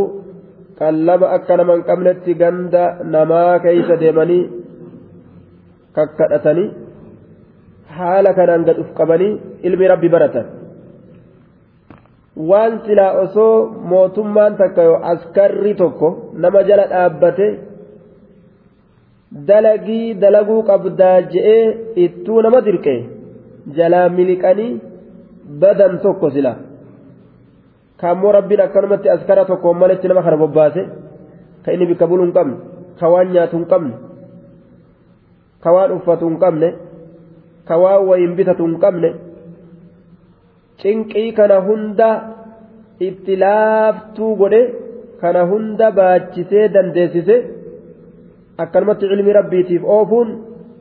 [0.81, 2.85] qallaba akka nama hin qabnetti ganda
[3.15, 4.43] namaa keeysa deemanii
[5.97, 6.69] kakkadhatanii
[7.97, 9.33] haala kanaan gad uf qabanii
[9.69, 10.47] ilmi rabbi baratan.
[12.51, 13.55] Waan silaa osoo
[13.91, 16.09] mootummaan takka yoo askarri tokko
[16.45, 17.47] nama jala dhaabbate
[19.49, 21.65] dalagii dalaguu qabdaa je'ee
[22.05, 22.99] ittuu nama dirqee
[23.77, 24.73] jalaa miliqanii
[25.63, 26.57] badan tokko silaa
[28.01, 30.83] kaammoo rabbiin akkanumatti askara tokkoon maletti nama kana bobbaase?
[31.65, 32.57] Ka inni bikka buluu hin qabne
[33.01, 33.95] ka waan nyaatu hin qabne
[35.63, 36.69] ka waan uffatu hin qabne
[37.69, 39.11] ka waan wayin bitatu hin qabne.
[40.83, 42.11] Cinqii kana hunda
[43.09, 44.63] itti laaftuu godhe
[45.21, 47.37] kana hunda baachisee dandeessise
[48.59, 50.29] akkanumatti cilmi rabbiitiif oofuun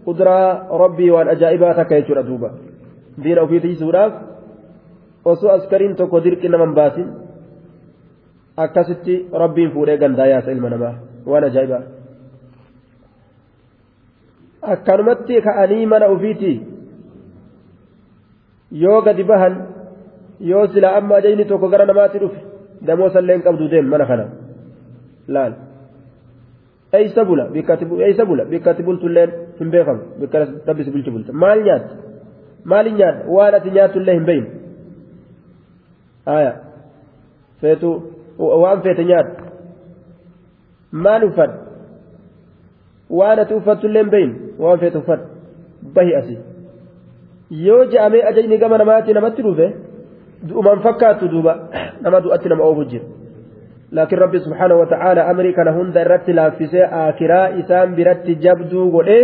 [0.06, 0.49] kuduraa
[0.84, 2.49] rabbii waan ajaa'ibaa takka jechuudha duuba.
[3.23, 4.13] Diina ofii tiisuudhaaf
[5.26, 7.08] osoo askariin tokko dirqi nama hin baasin
[8.66, 10.94] akkasitti rabbiin fuudhee gandaa yaasa ilma namaa.
[11.26, 11.82] Waan ajaa'ibaa
[14.76, 16.54] akkanumatti ka'anii mana ofiiti.
[18.84, 19.56] Yoo gadi bahan
[20.52, 22.40] yoo silaa amma ajajni tokko gara namaatti dhufe
[22.88, 24.26] damoo salleen qabdu deem mana kana.
[25.28, 25.54] Laal.
[26.94, 27.46] Eeysa bula?
[28.46, 30.02] Bikkatti bultulleen hin beekamu.
[30.20, 31.96] Bikka rabbisi bulchi bulta maal nyaatti
[32.66, 34.62] maalin nyaadha waan ati nyaatullee hin beeyne
[36.26, 36.54] aya
[37.62, 37.90] feetu
[38.64, 39.34] waan feete nyaadhu
[41.06, 41.58] maal uffadhu
[43.20, 45.26] waan ati uffattullee hin beeyne waan feete uffadhu
[45.96, 46.38] bahi asi
[47.66, 49.68] yoo je'amee ajajni gama namaatti namatti dhufe
[50.50, 51.54] du'umaan fakkaattu duuba
[52.02, 53.06] nama du'atti nama oofu jira
[53.98, 59.24] laakiin rabbi subhaanahu wa ta'aala amrii kana hunda irratti laaffisee aakiraa isaan biratti jabduu godhee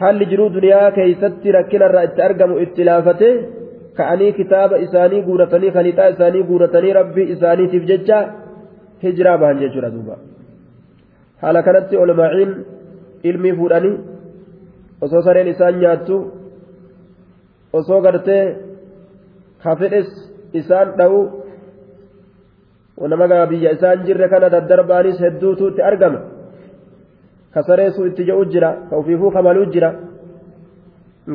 [0.00, 3.34] haalli jiruu duniyaa keeysatti rakkinarraa itti argamu itti laafatee
[3.96, 8.18] ka'anii kitaaba isaanii guuratanii kaliixaa isaanii guuratanii rabbii isaaniitiif jecha
[9.02, 10.16] hijiraa bahan jechuudha duuba.
[11.42, 12.52] Haala kanatti olmaaciin
[13.30, 13.96] ilmii fuudhanii
[15.00, 16.16] osoo sareen isaan nyaattu
[17.72, 18.42] osoo gartee
[19.62, 20.10] kafedhes
[20.60, 21.20] isaan dha'u
[23.08, 26.20] nama biyya isaan jirre kana daddarbaanis hedduutu itti argama.
[27.54, 29.90] Ka sareesuu itti je'u jira ka ufiifuu kamaluu jira.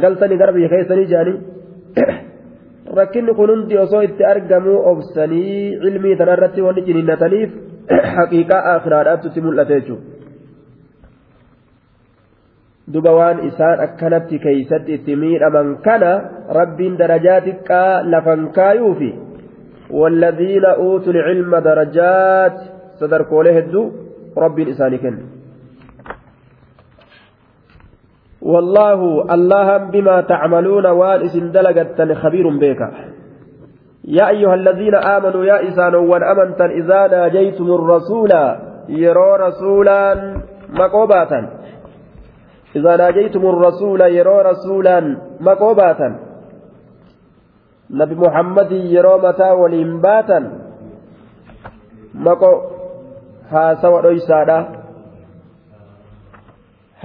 [0.04, 1.38] Galtanii gara biyya keessanii jedhanii
[3.00, 7.52] rakkinni kun hundi osoo itti argamuu obsanii cilmii tanarratti wanni ciniinnataniif
[8.18, 10.16] haqiiqaa akhiraadhaatti itti mul'ate jechuudha.
[12.94, 16.12] duba waan isaan akkanatti keeysatti itti miidhaman kana
[16.60, 19.12] rabbiin darajaa xiqqaa lafan kaayuufi
[19.90, 22.58] والذين أوتوا العلم درجات
[23.00, 23.92] صدر كوله هدو
[24.38, 25.35] ربي إساني كن
[28.46, 29.00] والله
[29.34, 32.82] الله بما تعملون وان دلقت خبير بك.
[34.06, 38.32] يا أيها الذين آمنوا يا إسان وان أمنتا إذا ناجيتم الرسول
[38.90, 40.02] يرى رسولا
[40.70, 41.40] مقوباتا.
[42.76, 46.10] إذا ناجيتم الرسول يرى رسولا مقوباتا.
[47.90, 50.40] نبي محمد يرى متى ولينباتا
[52.16, 52.62] مقو
[53.50, 54.85] هاسا ودويسادا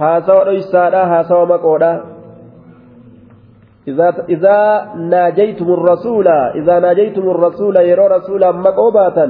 [0.01, 1.93] haasawa dhoysaadha haasawa maqoodha.
[4.29, 4.59] إذا
[4.95, 9.27] ناجيتم الرسول إذا ناجيتم الرسول يرى رسولا مقوباتا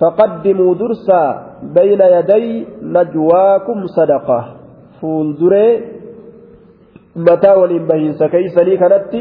[0.00, 1.22] فقدموا درسا
[1.62, 4.40] بين يدي نجواكم صدقة
[5.00, 5.66] فولدري
[7.16, 9.12] متى ولين سكيسني كانت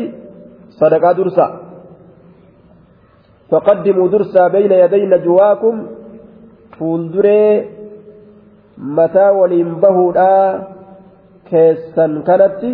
[0.79, 1.47] صدقة درسا
[3.49, 5.75] فقدموا درسا بين يدي نجواكم
[6.79, 7.41] فولدري
[8.79, 10.29] mataa waliin bahuudha
[11.49, 12.71] keessan kanatti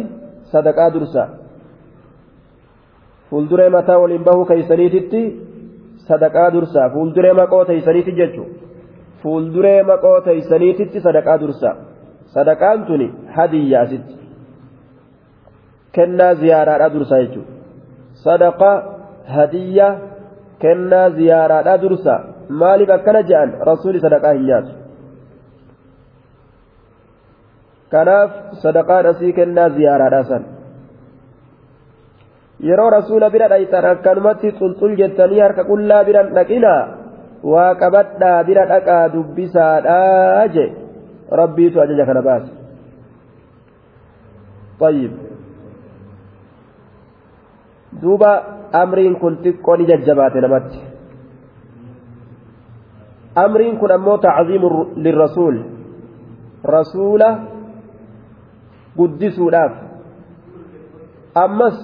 [0.51, 1.27] sadaqaa dursa
[3.29, 5.21] fuulduree mataa waliin bahuu keeysaniititti
[6.07, 8.49] sadaqaa dursaa fuulduree maqoo teeysaniiti jechuun
[9.23, 11.75] fuulduree maqoo teeysaniititti sadaqaa dursaa
[12.35, 14.15] sadaqaan tuni hadiyyaa asitti
[15.91, 17.51] kennaa ziyaaraadhaa dursaa jechuudha
[18.25, 18.77] sadaqaa
[19.37, 19.93] hadiyyaa
[20.59, 24.71] kennaa ziyaaraadhaa dursaa maaliif akkana je'an rasuuli sadaqaa hin nyaatu
[27.93, 28.31] kanaaf
[28.63, 30.43] sadaqaan asii kennaa ziyaaraadhaa san
[32.67, 36.81] yeroo rasuula bira dhaytan akkanumatti xulxul jettanii harka qullaa biran dhaqinaa
[37.53, 40.65] waa qabadhaa bira dhaqaa dubbisaadhaa je
[41.41, 42.51] rabbiitu ajaja kana baase
[44.79, 45.11] طيب
[48.01, 48.31] duuba
[48.81, 50.79] amriin kun xiqqoo ni jajjabaate namatti
[53.43, 54.69] amriin kun ammoo tacziimu
[55.03, 55.57] lirrasuul
[56.75, 57.29] rasuula
[58.97, 59.73] guddisuudhaaf
[61.43, 61.77] ammas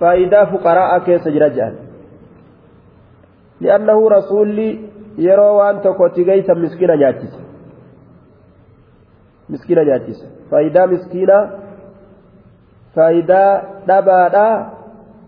[0.00, 1.74] faayidaa fuqara'a keessa jira jedhan
[3.62, 4.68] li'annahu rasuulli
[5.26, 7.40] yeroo waan tokko itti geeysan miskiina nyaachisa
[9.48, 11.42] miskiina nyaachisa faayidaa miskiinaa
[12.94, 13.50] faayidaa
[13.88, 14.54] dhabaadhaa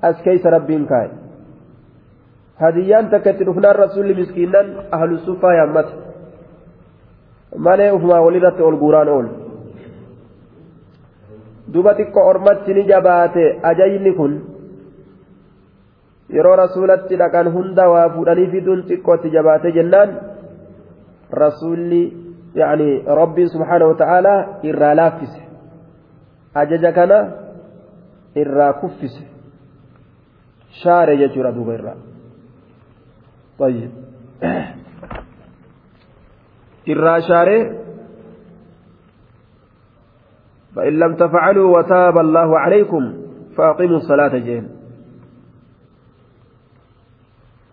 [0.08, 1.10] as keeysa rabbiin kaa'e
[2.62, 4.66] hadiyyaan takka itti dhufnaan rasuulli miskiinan
[4.98, 6.05] ahlusuffaa yaammata
[7.56, 9.30] malee ufumaa walirratti ol guuraan oolu
[11.72, 14.34] duba xiqqo ormatti ni jabaate ajayni kun
[16.36, 20.10] yeroo rasuulatti dhaqan hunda waa fuudhanii fiduun xiqqootti jabaate jennaan
[21.42, 22.02] rasuulli
[22.54, 22.90] yani
[23.20, 25.40] rabbiin subhaanahu wata'aalaa irraa laaffise
[26.54, 27.18] ajaja kana
[28.42, 29.24] irraa kuffise
[30.82, 31.98] shaare jechuudha duuba irraa
[33.58, 33.90] طيب
[36.86, 37.58] irraa shaare
[40.76, 43.02] فإن لم تفعلوا وتاب الله عليكم
[43.56, 44.68] فأقيموا الصلاة جين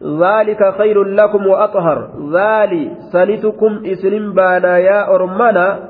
[0.03, 1.99] ذلك خير لكم وأطهر
[2.33, 5.89] ذلك سنتكم إسلم بانا يا أرمنا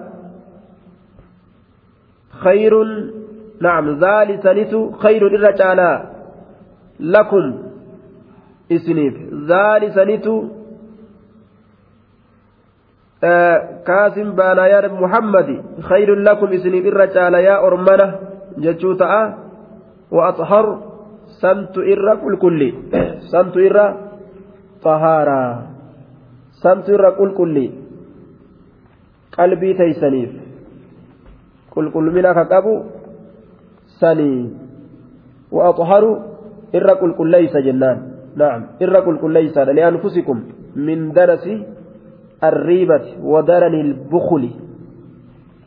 [2.29, 2.73] خير
[3.61, 6.09] نعم ذلك سنت خير الرجالا
[6.99, 7.45] لكم
[8.71, 9.15] إسنيف
[9.49, 10.27] ذلك سنت
[13.87, 15.49] كاسم بانا يا محمد
[15.79, 18.07] خير لكم إسنيف الرجالا يا أرمنا
[18.57, 19.37] جتشوتا
[20.11, 20.65] وأطهر
[21.41, 22.61] سنت إرى كل كل
[23.31, 23.85] سنت إرى
[24.83, 25.43] طهارة
[26.63, 27.57] سنت إرى كل كل
[29.37, 30.31] قلبي تيسنيف
[31.73, 32.75] كل كل منك قبو
[33.99, 34.33] سني
[35.51, 36.03] وأطهر
[36.75, 37.97] إرى كل كل ليس جنان
[38.35, 39.15] نعم إرى كل
[42.43, 44.49] الريبة ودرن البخل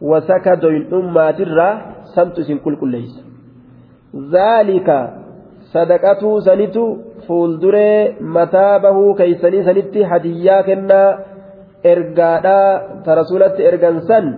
[0.02, 1.70] وسكد الأمة الرا
[2.14, 3.14] سمت كل كل ليس
[4.32, 4.88] ذلك
[8.20, 11.18] mataa bahuu keeysanii sanitti hadiyyaa kennaa
[11.84, 14.28] ergaadhaa ta rasulatti ergan san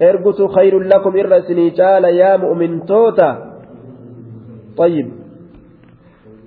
[0.00, 3.28] ergutu khayrun lakum irra isinii caala yaa mu'mintoota
[4.76, 5.06] طيب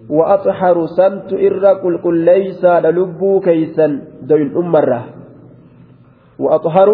[0.09, 3.87] وأطهر سمت إر قل ليس للبو كيسا
[4.25, 5.01] دوين أمرة
[6.39, 6.89] وأطهر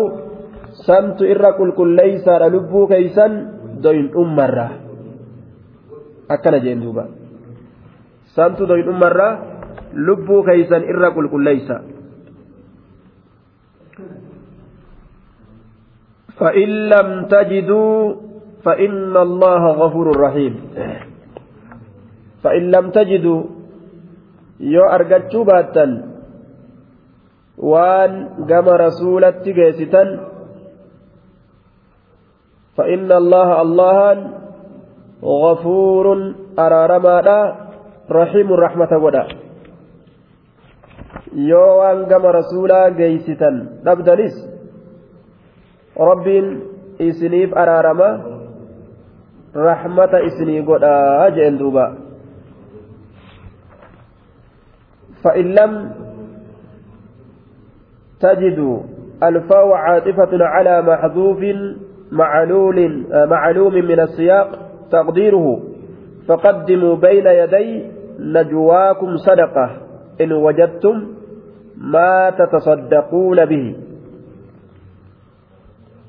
[0.83, 3.25] سمت إر قل ليس للبو كيسا
[3.79, 4.67] دوين أمرة
[6.29, 7.05] akkana jeen duuba
[8.33, 9.33] saamtu doyidhummarraa
[9.93, 11.77] lubbuu keeysan irra qulqulleeysa
[16.35, 17.99] فإن لم تجدوا
[18.59, 20.53] فإن الله غفور رحيم.
[22.45, 23.41] فإن لم تجدوا
[24.59, 25.85] يو أرجتشو باتا
[27.57, 28.11] وان
[28.49, 30.03] قام رسولة جيستا
[32.77, 33.97] فإن الله الله
[35.43, 36.05] غفور
[36.59, 37.41] أرارمادا
[38.11, 39.25] رحيم رحمة ودا
[41.35, 44.35] yoo waan gama rasuulaa geeysitan dhabdanis
[45.99, 46.47] rabbiin
[47.07, 48.09] isiniif araarama
[49.67, 51.85] rahmata isinii godhaa jeen duuba
[55.25, 55.91] فإن لم
[58.19, 58.79] تجدوا
[59.23, 61.41] الفاء عاطفة على محذوف
[62.11, 62.77] معلول
[63.11, 64.49] معلوم من السياق
[64.91, 65.59] تقديره.
[66.27, 67.69] فقدموا بين يدي
[68.19, 69.69] نجواكم صدقة.
[70.21, 71.07] إن وجدتم
[71.77, 73.75] ما تتصدقون به.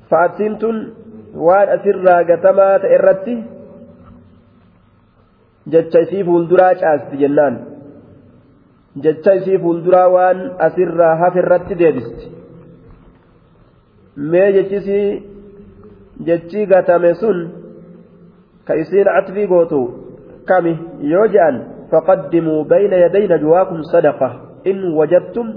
[0.09, 0.75] فأتسنتم
[1.35, 3.43] وان أسرى قتما تئرتي
[5.67, 6.23] jecha isii
[9.03, 12.25] jecha isii fuulduraa waan asirraa hafe irratti deebisti
[14.31, 15.07] mee jechisii
[16.27, 17.39] jechi gatame sun
[18.67, 19.81] ka isiin catfii gootu
[20.45, 20.73] kami
[21.13, 21.57] yoo je'an
[21.91, 24.29] فقدموا بين يدي نجواكم صدقة
[24.67, 25.47] إن وجدتم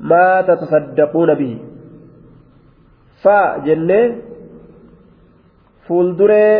[0.00, 1.52] ما تتصدقون به
[3.24, 4.00] فجنة
[5.88, 6.52] fuulduree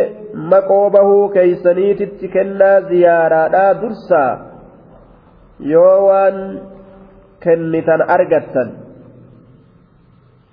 [0.51, 4.31] maqoo bahuu keeysaniititti kennaa ziyaaraadhaa dursaa
[5.59, 6.37] yoo waan
[7.43, 8.69] kennitan argattan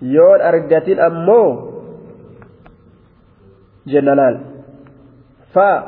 [0.00, 1.48] yoon argatin ammoo
[3.86, 4.36] jennalaal
[5.54, 5.78] faa.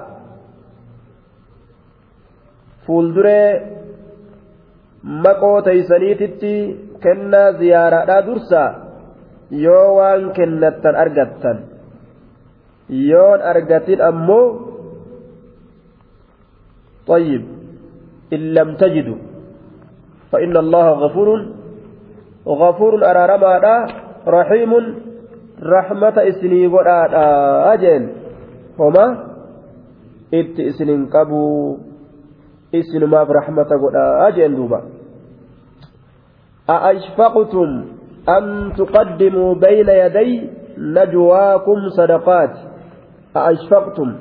[2.86, 3.50] Fuulduree
[5.24, 6.52] maqoo teeysaniititti
[7.02, 8.70] kennaa ziyaaraadhaa dursaa?
[9.50, 11.58] Yoo waan kennattan argattan
[13.10, 14.46] yoon argatin ammoo
[17.08, 17.44] xayyib
[18.32, 19.16] إن لم تجدوا
[20.32, 21.28] فإن الله غفور
[22.46, 23.86] غفور أرارما
[24.28, 24.72] رحيم
[25.62, 27.14] رحمة إسني قرآن
[27.72, 28.02] أجل.
[28.78, 29.24] هما
[30.34, 31.76] إت إسنين قبو.
[32.74, 34.82] إسن ما برحمة قرآن أجل دوبا.
[36.70, 37.84] أأشفقتم
[38.28, 42.54] أن تقدموا بين يدي نجواكم صدقات؟
[43.36, 44.14] أأشفقتم.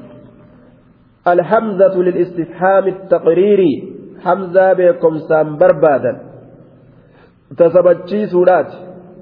[1.28, 3.97] الحمزة للاستفهام التقريري.
[5.30, 6.14] سام بربادا
[7.58, 8.72] تسبتشي سورات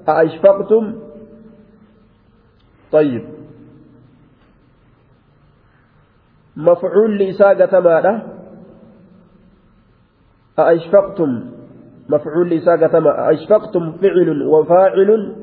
[0.08, 0.94] أأشفقتم
[2.92, 3.24] طيب
[6.56, 8.22] مفعول لإساقة ماذا
[10.58, 11.30] أأشفقتم
[12.08, 15.36] مفعول لإساقة ما أأشفقتم فعل وفاعل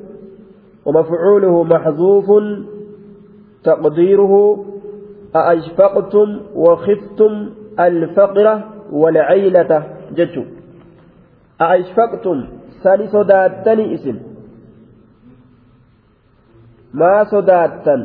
[0.85, 2.25] ومفعوله محذوف
[3.63, 4.65] تقديره
[5.35, 7.49] أأشفقتم وخفتم
[7.79, 9.71] الفقر والعيلة
[10.17, 10.43] جتو
[11.61, 12.37] أأشفقتم؟
[12.83, 14.17] سالي صداتني إسم.
[16.99, 18.01] ما صداتن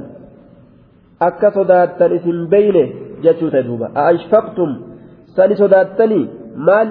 [1.23, 2.87] أكا صداتن إسم بينه
[3.25, 3.87] جتو تدوبا.
[4.01, 4.71] أأشفقتم؟
[5.37, 6.21] سالي صداتني
[6.67, 6.89] مال؟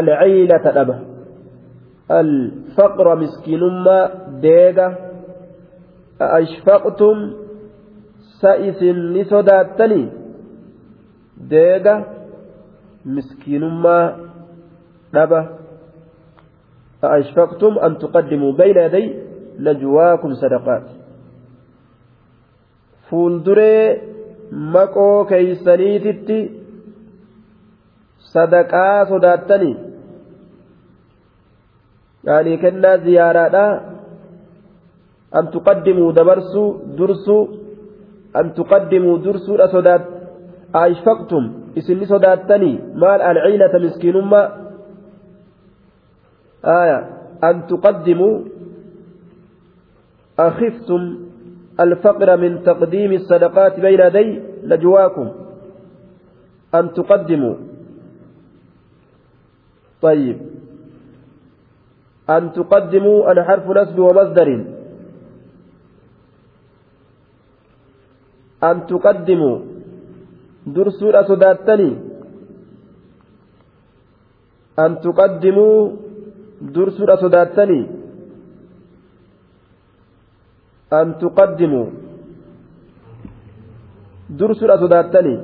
[0.00, 0.96] العيلة أبا
[2.20, 3.98] الفقر مسكين ما
[4.44, 4.88] ديغا.
[6.22, 7.16] أأشفقتم؟
[9.12, 10.08] ni sodaattanii
[11.50, 12.04] deega
[13.05, 14.05] miskiinummaa
[15.13, 15.41] dhaba
[17.03, 19.05] أأشفقتم أن تقدموا بين يدي
[19.59, 20.87] نجواكم صدقات
[23.09, 23.85] fuulduree
[24.73, 26.37] maqoo keeysaniititti
[28.33, 29.75] sadaqaa sodaattanii
[32.27, 33.65] yaanii kennaa ziyaaraadha
[35.37, 37.43] an tuqaddimuu dabarsuu dursuu
[38.39, 40.03] أن تقدموا درسوا صدات
[40.75, 41.43] أشفقتم
[41.78, 44.42] إسني صداتني مال العيلة مسكين ما
[46.64, 46.98] آية
[47.44, 48.34] أن تقدموا
[50.38, 51.02] أخفتم
[51.80, 55.28] الفقر من تقديم الصدقات بين يدي نجواكم
[56.74, 57.54] أن تقدموا
[60.02, 60.36] طيب
[62.30, 64.48] أن تقدموا أنا حرف نسب ومصدر
[68.60, 69.75] an tuqaddimu.
[70.74, 71.94] Dursuudha sodaattanii
[74.84, 75.76] an tuqaddimuu
[76.74, 77.84] dursuudha sodaattanii
[80.90, 81.82] an tuqaddimu
[84.38, 85.38] dursuudha sodaattanii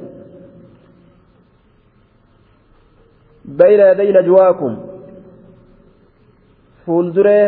[3.59, 4.75] bayna yaday najwaakum
[6.87, 7.47] fuulduree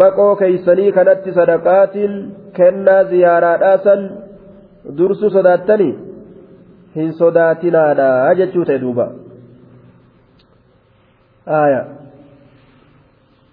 [0.00, 2.14] maqoo keeysanii kanatti sadaqaatiin
[2.58, 4.02] kennaa ziyaaraadhaasan
[4.98, 6.05] dursuu sodaattanii
[6.96, 9.08] hin sodaatinaadha jechuu ta'e duuba
[11.46, 11.82] آية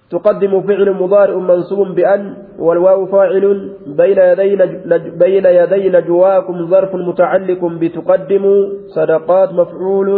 [0.10, 3.46] تقدم فعل مضارع منصوب بأن والواو فاعل
[3.88, 5.10] بين يدي.
[5.10, 8.46] بين يدي نجواكم ظرف متعلق بتقدم
[8.88, 10.10] صدقات مفعول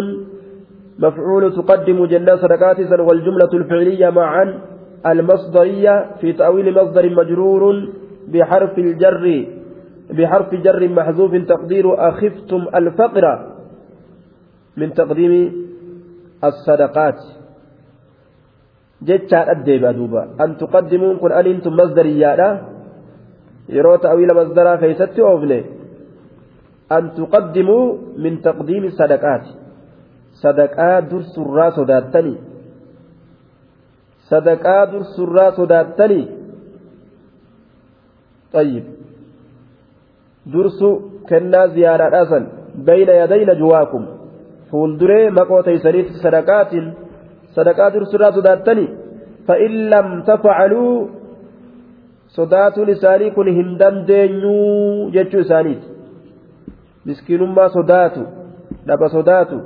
[1.00, 4.60] مفعول تقدم جنة صدقات والجملة الفعلية معا
[5.06, 7.90] المصدرية في تأويل مصدر مجرور
[8.28, 9.46] بحرف الجر
[10.10, 13.26] بحرف جر محذوف تقدير أخفتم الفقر
[14.78, 15.34] من تقديم
[16.44, 17.20] الصدقات.
[19.02, 22.62] جتشا أدي دوبا أن تقدمون كن أن أنتم مصدريا
[23.70, 25.62] يرو تأويل مصدرا كيست أوفني.
[26.92, 27.86] أن تقدموا
[28.18, 29.46] من تقديم الصدقات.
[30.36, 32.36] صدقات درس الراس داتني
[34.30, 36.28] صدقات درس الراس داتني
[38.54, 38.84] طيب.
[40.54, 40.90] Dursu
[41.30, 42.44] kennaa ziyaaraadhaa san
[42.88, 44.04] bayna yaday najwaakum
[44.72, 46.88] fuulduree maqoo teeysaniif sadaqaatiin
[47.58, 48.90] sadaqaa dursurraa sodaattanii
[49.48, 50.96] fa'in lam tafacaluu
[52.38, 55.88] sodaatuun isaanii kun hin dandeenyuu jechuu isaaniiti
[57.06, 58.28] miskiinummaa sodaatu
[58.88, 59.60] dhaba sodaatu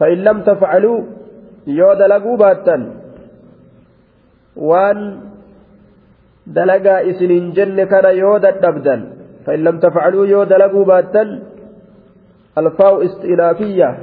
[0.00, 0.98] فإن لم تفعلوا
[1.66, 2.76] يود لقوباتا
[4.56, 4.98] وان
[6.46, 8.96] دلقا إسنين جن كان يود الدبدا
[9.46, 11.42] فإن لم تفعلوا يود لقوباتا
[12.58, 13.98] الفاء استئنافية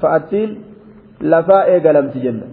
[0.00, 0.62] فأتين
[1.20, 2.46] لفاء قلمت جنة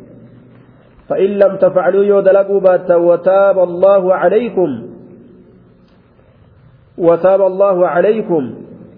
[1.09, 4.87] فإن لم تفعلوا يود لقوباتا وتاب الله عليكم.
[6.97, 8.53] وتاب الله عليكم.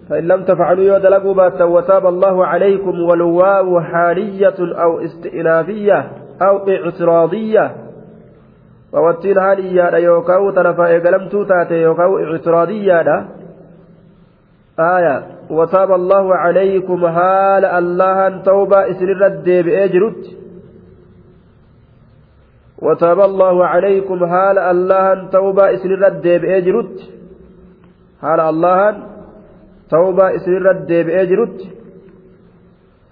[0.08, 6.12] فإن لم تفعلوا يودلقوا باتا وتاب الله عليكم والواو حالية أو استئنافية
[6.42, 7.83] أو اعتراضية.
[8.94, 13.26] ووتين حالية يوكاو تنفا إقلمتو تاتي يوكاو اعتراضية
[14.78, 15.16] آية
[15.50, 20.24] وتاب الله عليكم هال الله توبة إسر الرد بأجرت
[22.78, 27.14] وتاب الله عليكم هال الله توبة إسر الرد بأجرت
[28.24, 28.96] haala allahan
[29.92, 31.72] tawbaa isinirra deebi'ee jirutti.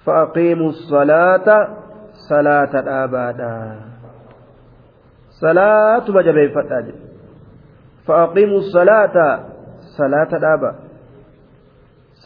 [0.04, 1.56] Fa'aqiimu salaata
[2.28, 3.91] salaata dhaabaadha
[5.42, 7.00] salaatuma jabeeffadhaa jedhe
[8.06, 9.26] fa'aqiimu salaata
[9.98, 10.70] salaata dhaaba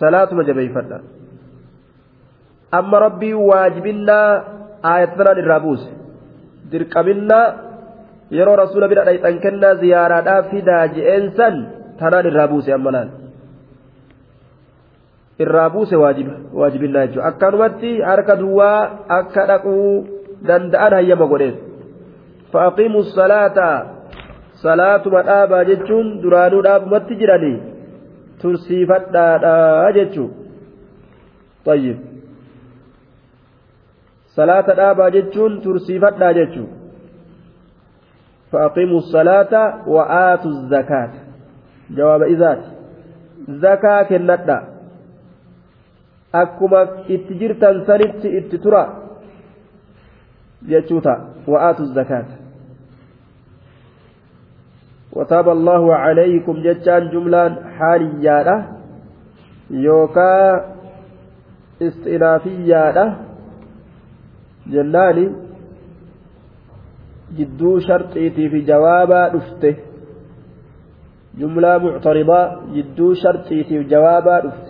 [0.00, 0.98] salaatuma jabeeffadha
[2.78, 4.30] amma rabbii waajibinnaa
[4.92, 5.88] aayatanan irraa buuse
[6.72, 7.44] dirqabinnaa
[8.38, 11.54] yeroo rasuula bira dhayxan kennaa ziyaaraadhaaf fidaa je'een san
[12.00, 13.10] tanaan irraa buuse ammanaan
[15.44, 18.80] irraa buuse waajibinnaa jechuudha akkanumatti harka duwwaa
[19.18, 19.76] akka dhaquu
[20.50, 21.56] danda'an hayyama godheef
[22.53, 23.68] fa'aqiimu salaata
[24.62, 27.59] salaatuma dhaabaa jechuun duraanuu dhaabumatti jiranii
[28.42, 30.32] tursiifadhaadhaa jechuun
[31.68, 31.99] tayyib
[34.38, 36.72] salaata dhaabaa jechuun tursiifadhaa jechuun
[38.51, 39.62] fa'aqiimu salaata
[39.94, 41.26] wa'aatu zakaata.
[41.90, 42.70] jawaaba izaati
[43.62, 44.57] zakaa kennadha
[46.32, 48.82] akkuma itti jirtan sanitti itti tura
[50.70, 51.01] jechuu
[51.47, 52.47] wa'aatu zakaata
[55.16, 58.57] وتاب الله عليكم جتان جملان حاليادة
[59.70, 60.64] يوكا
[61.82, 63.16] استئنافيادة
[64.66, 65.26] جناني
[67.38, 69.76] جدو شرطيتي في جوابا دفته.
[71.38, 72.40] جملة معترضة
[72.74, 74.68] جدو شرطي جوابا دفت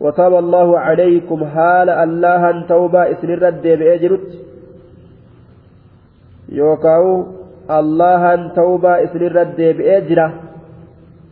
[0.00, 4.28] وتاب الله عليكم حال الله توبة إسن الرد بأجرت.
[6.48, 7.26] يوكاو
[7.70, 8.22] الله
[8.56, 10.28] توبة إسن الرد بأجرة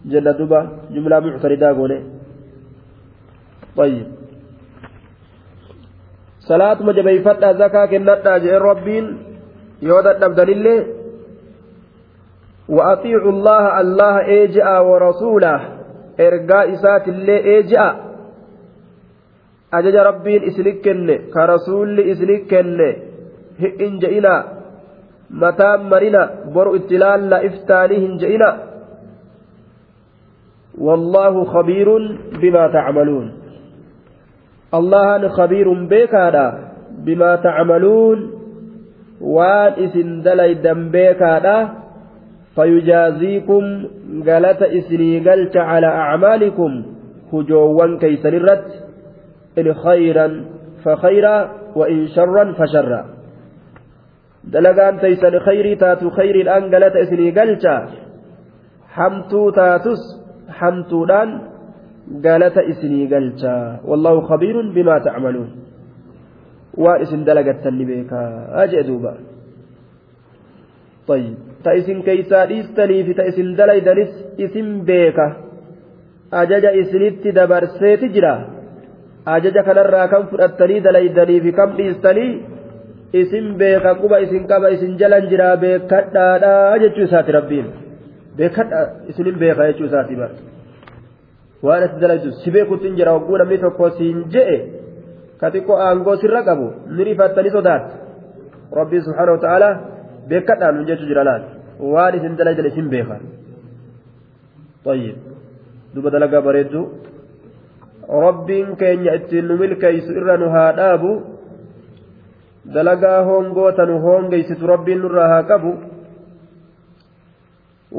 [0.04, 0.60] جل دبا
[0.90, 2.00] جملة معترضة قولي
[3.76, 4.06] طيب
[6.40, 9.04] صلاة مجبيفتها زكاة كنتها جئ ربين
[9.82, 10.78] يودت نبدل الله
[12.68, 15.60] وأطيعوا الله الله إيجأ ورسوله
[16.20, 17.86] إرقاء إسات الله إيجأ
[19.74, 22.78] أجج ربين إسلكن كرسول إسلكن
[23.58, 24.61] هئن جئنا
[25.32, 28.50] متى مرنا بر اتلال لا إفتانهم جئنا
[30.78, 31.88] والله خبير
[32.42, 33.32] بما تعملون
[34.74, 36.14] الله خبير بك
[36.98, 38.30] بما تعملون
[39.20, 41.22] وان إسن دليدا بك
[42.54, 43.84] فيجازيكم
[44.28, 46.82] قالت إسني قلت على أعمالكم
[47.32, 48.70] هجوان كيسن الرد
[49.58, 50.44] إن خيرا
[50.84, 53.11] فخيرا وإن شرا فشرا
[54.44, 57.64] دلقان تيسن خيري تاتو خير الآن قالت إسني قلت
[58.94, 60.02] حمتو تاتس
[60.58, 61.28] حمتو دان
[62.24, 63.42] قالت إسني قلت
[63.88, 65.50] والله خبير بما تعملون
[66.74, 68.12] وإسن دلقت سنبيك
[68.62, 68.82] أجئ
[71.08, 74.12] طيب ta isin keeysaa dhiistanii fi ta isin dalaydanis
[74.46, 75.26] isin beeka
[76.40, 78.32] ajaja isinitti dabarseeti jira
[79.34, 82.30] ajaja kanarraa kan fudhattanii dalaydanii fi kam dhiistanii
[83.20, 87.66] isin beeka quba isin qaba isin jalan jira beekadhaadha jechuu isaati rabbiin
[88.36, 90.34] beekadha isinin beeka jechuu isaati bara
[91.66, 94.58] waan ati dalaydu si beekutti hin jira hogguu namni tokko siin je'e
[95.40, 97.94] ka xiqqoo aangoo sirra qabu ni rifattanii sodaatta
[98.80, 99.74] rabbiin subhaanahu wa ta'aalaa
[100.30, 101.42] beekadhaan jechu jira laal
[101.94, 103.18] waan isin dalajan isin beeka
[104.84, 105.16] طيب
[106.46, 106.80] bareeddu
[108.08, 111.10] rabbiin keenya ittiin nu milkeeysu irra nu haa dhaabu
[112.64, 115.72] dalagaa hongoota nu hongeysitu rabbiin nurraa haa qabu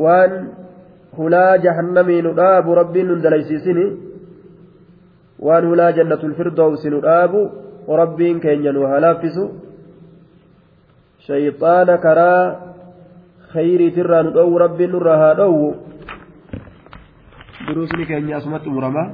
[0.04, 0.32] waan
[1.18, 3.86] hulaa jahannamii nu dhaabu rabbiin nun dalaysiisini
[5.48, 7.42] waan hulaa jannatul firdowsi nu dhaabu
[8.02, 9.50] rabbiin keenya nu haa laaffisu
[11.28, 12.42] shayxaana karaa
[13.54, 15.70] khayriitirraa nu dhoowwu rabbiin nurraa haa dhoowwu
[17.68, 19.08] duruusni keenya asumatti muramaa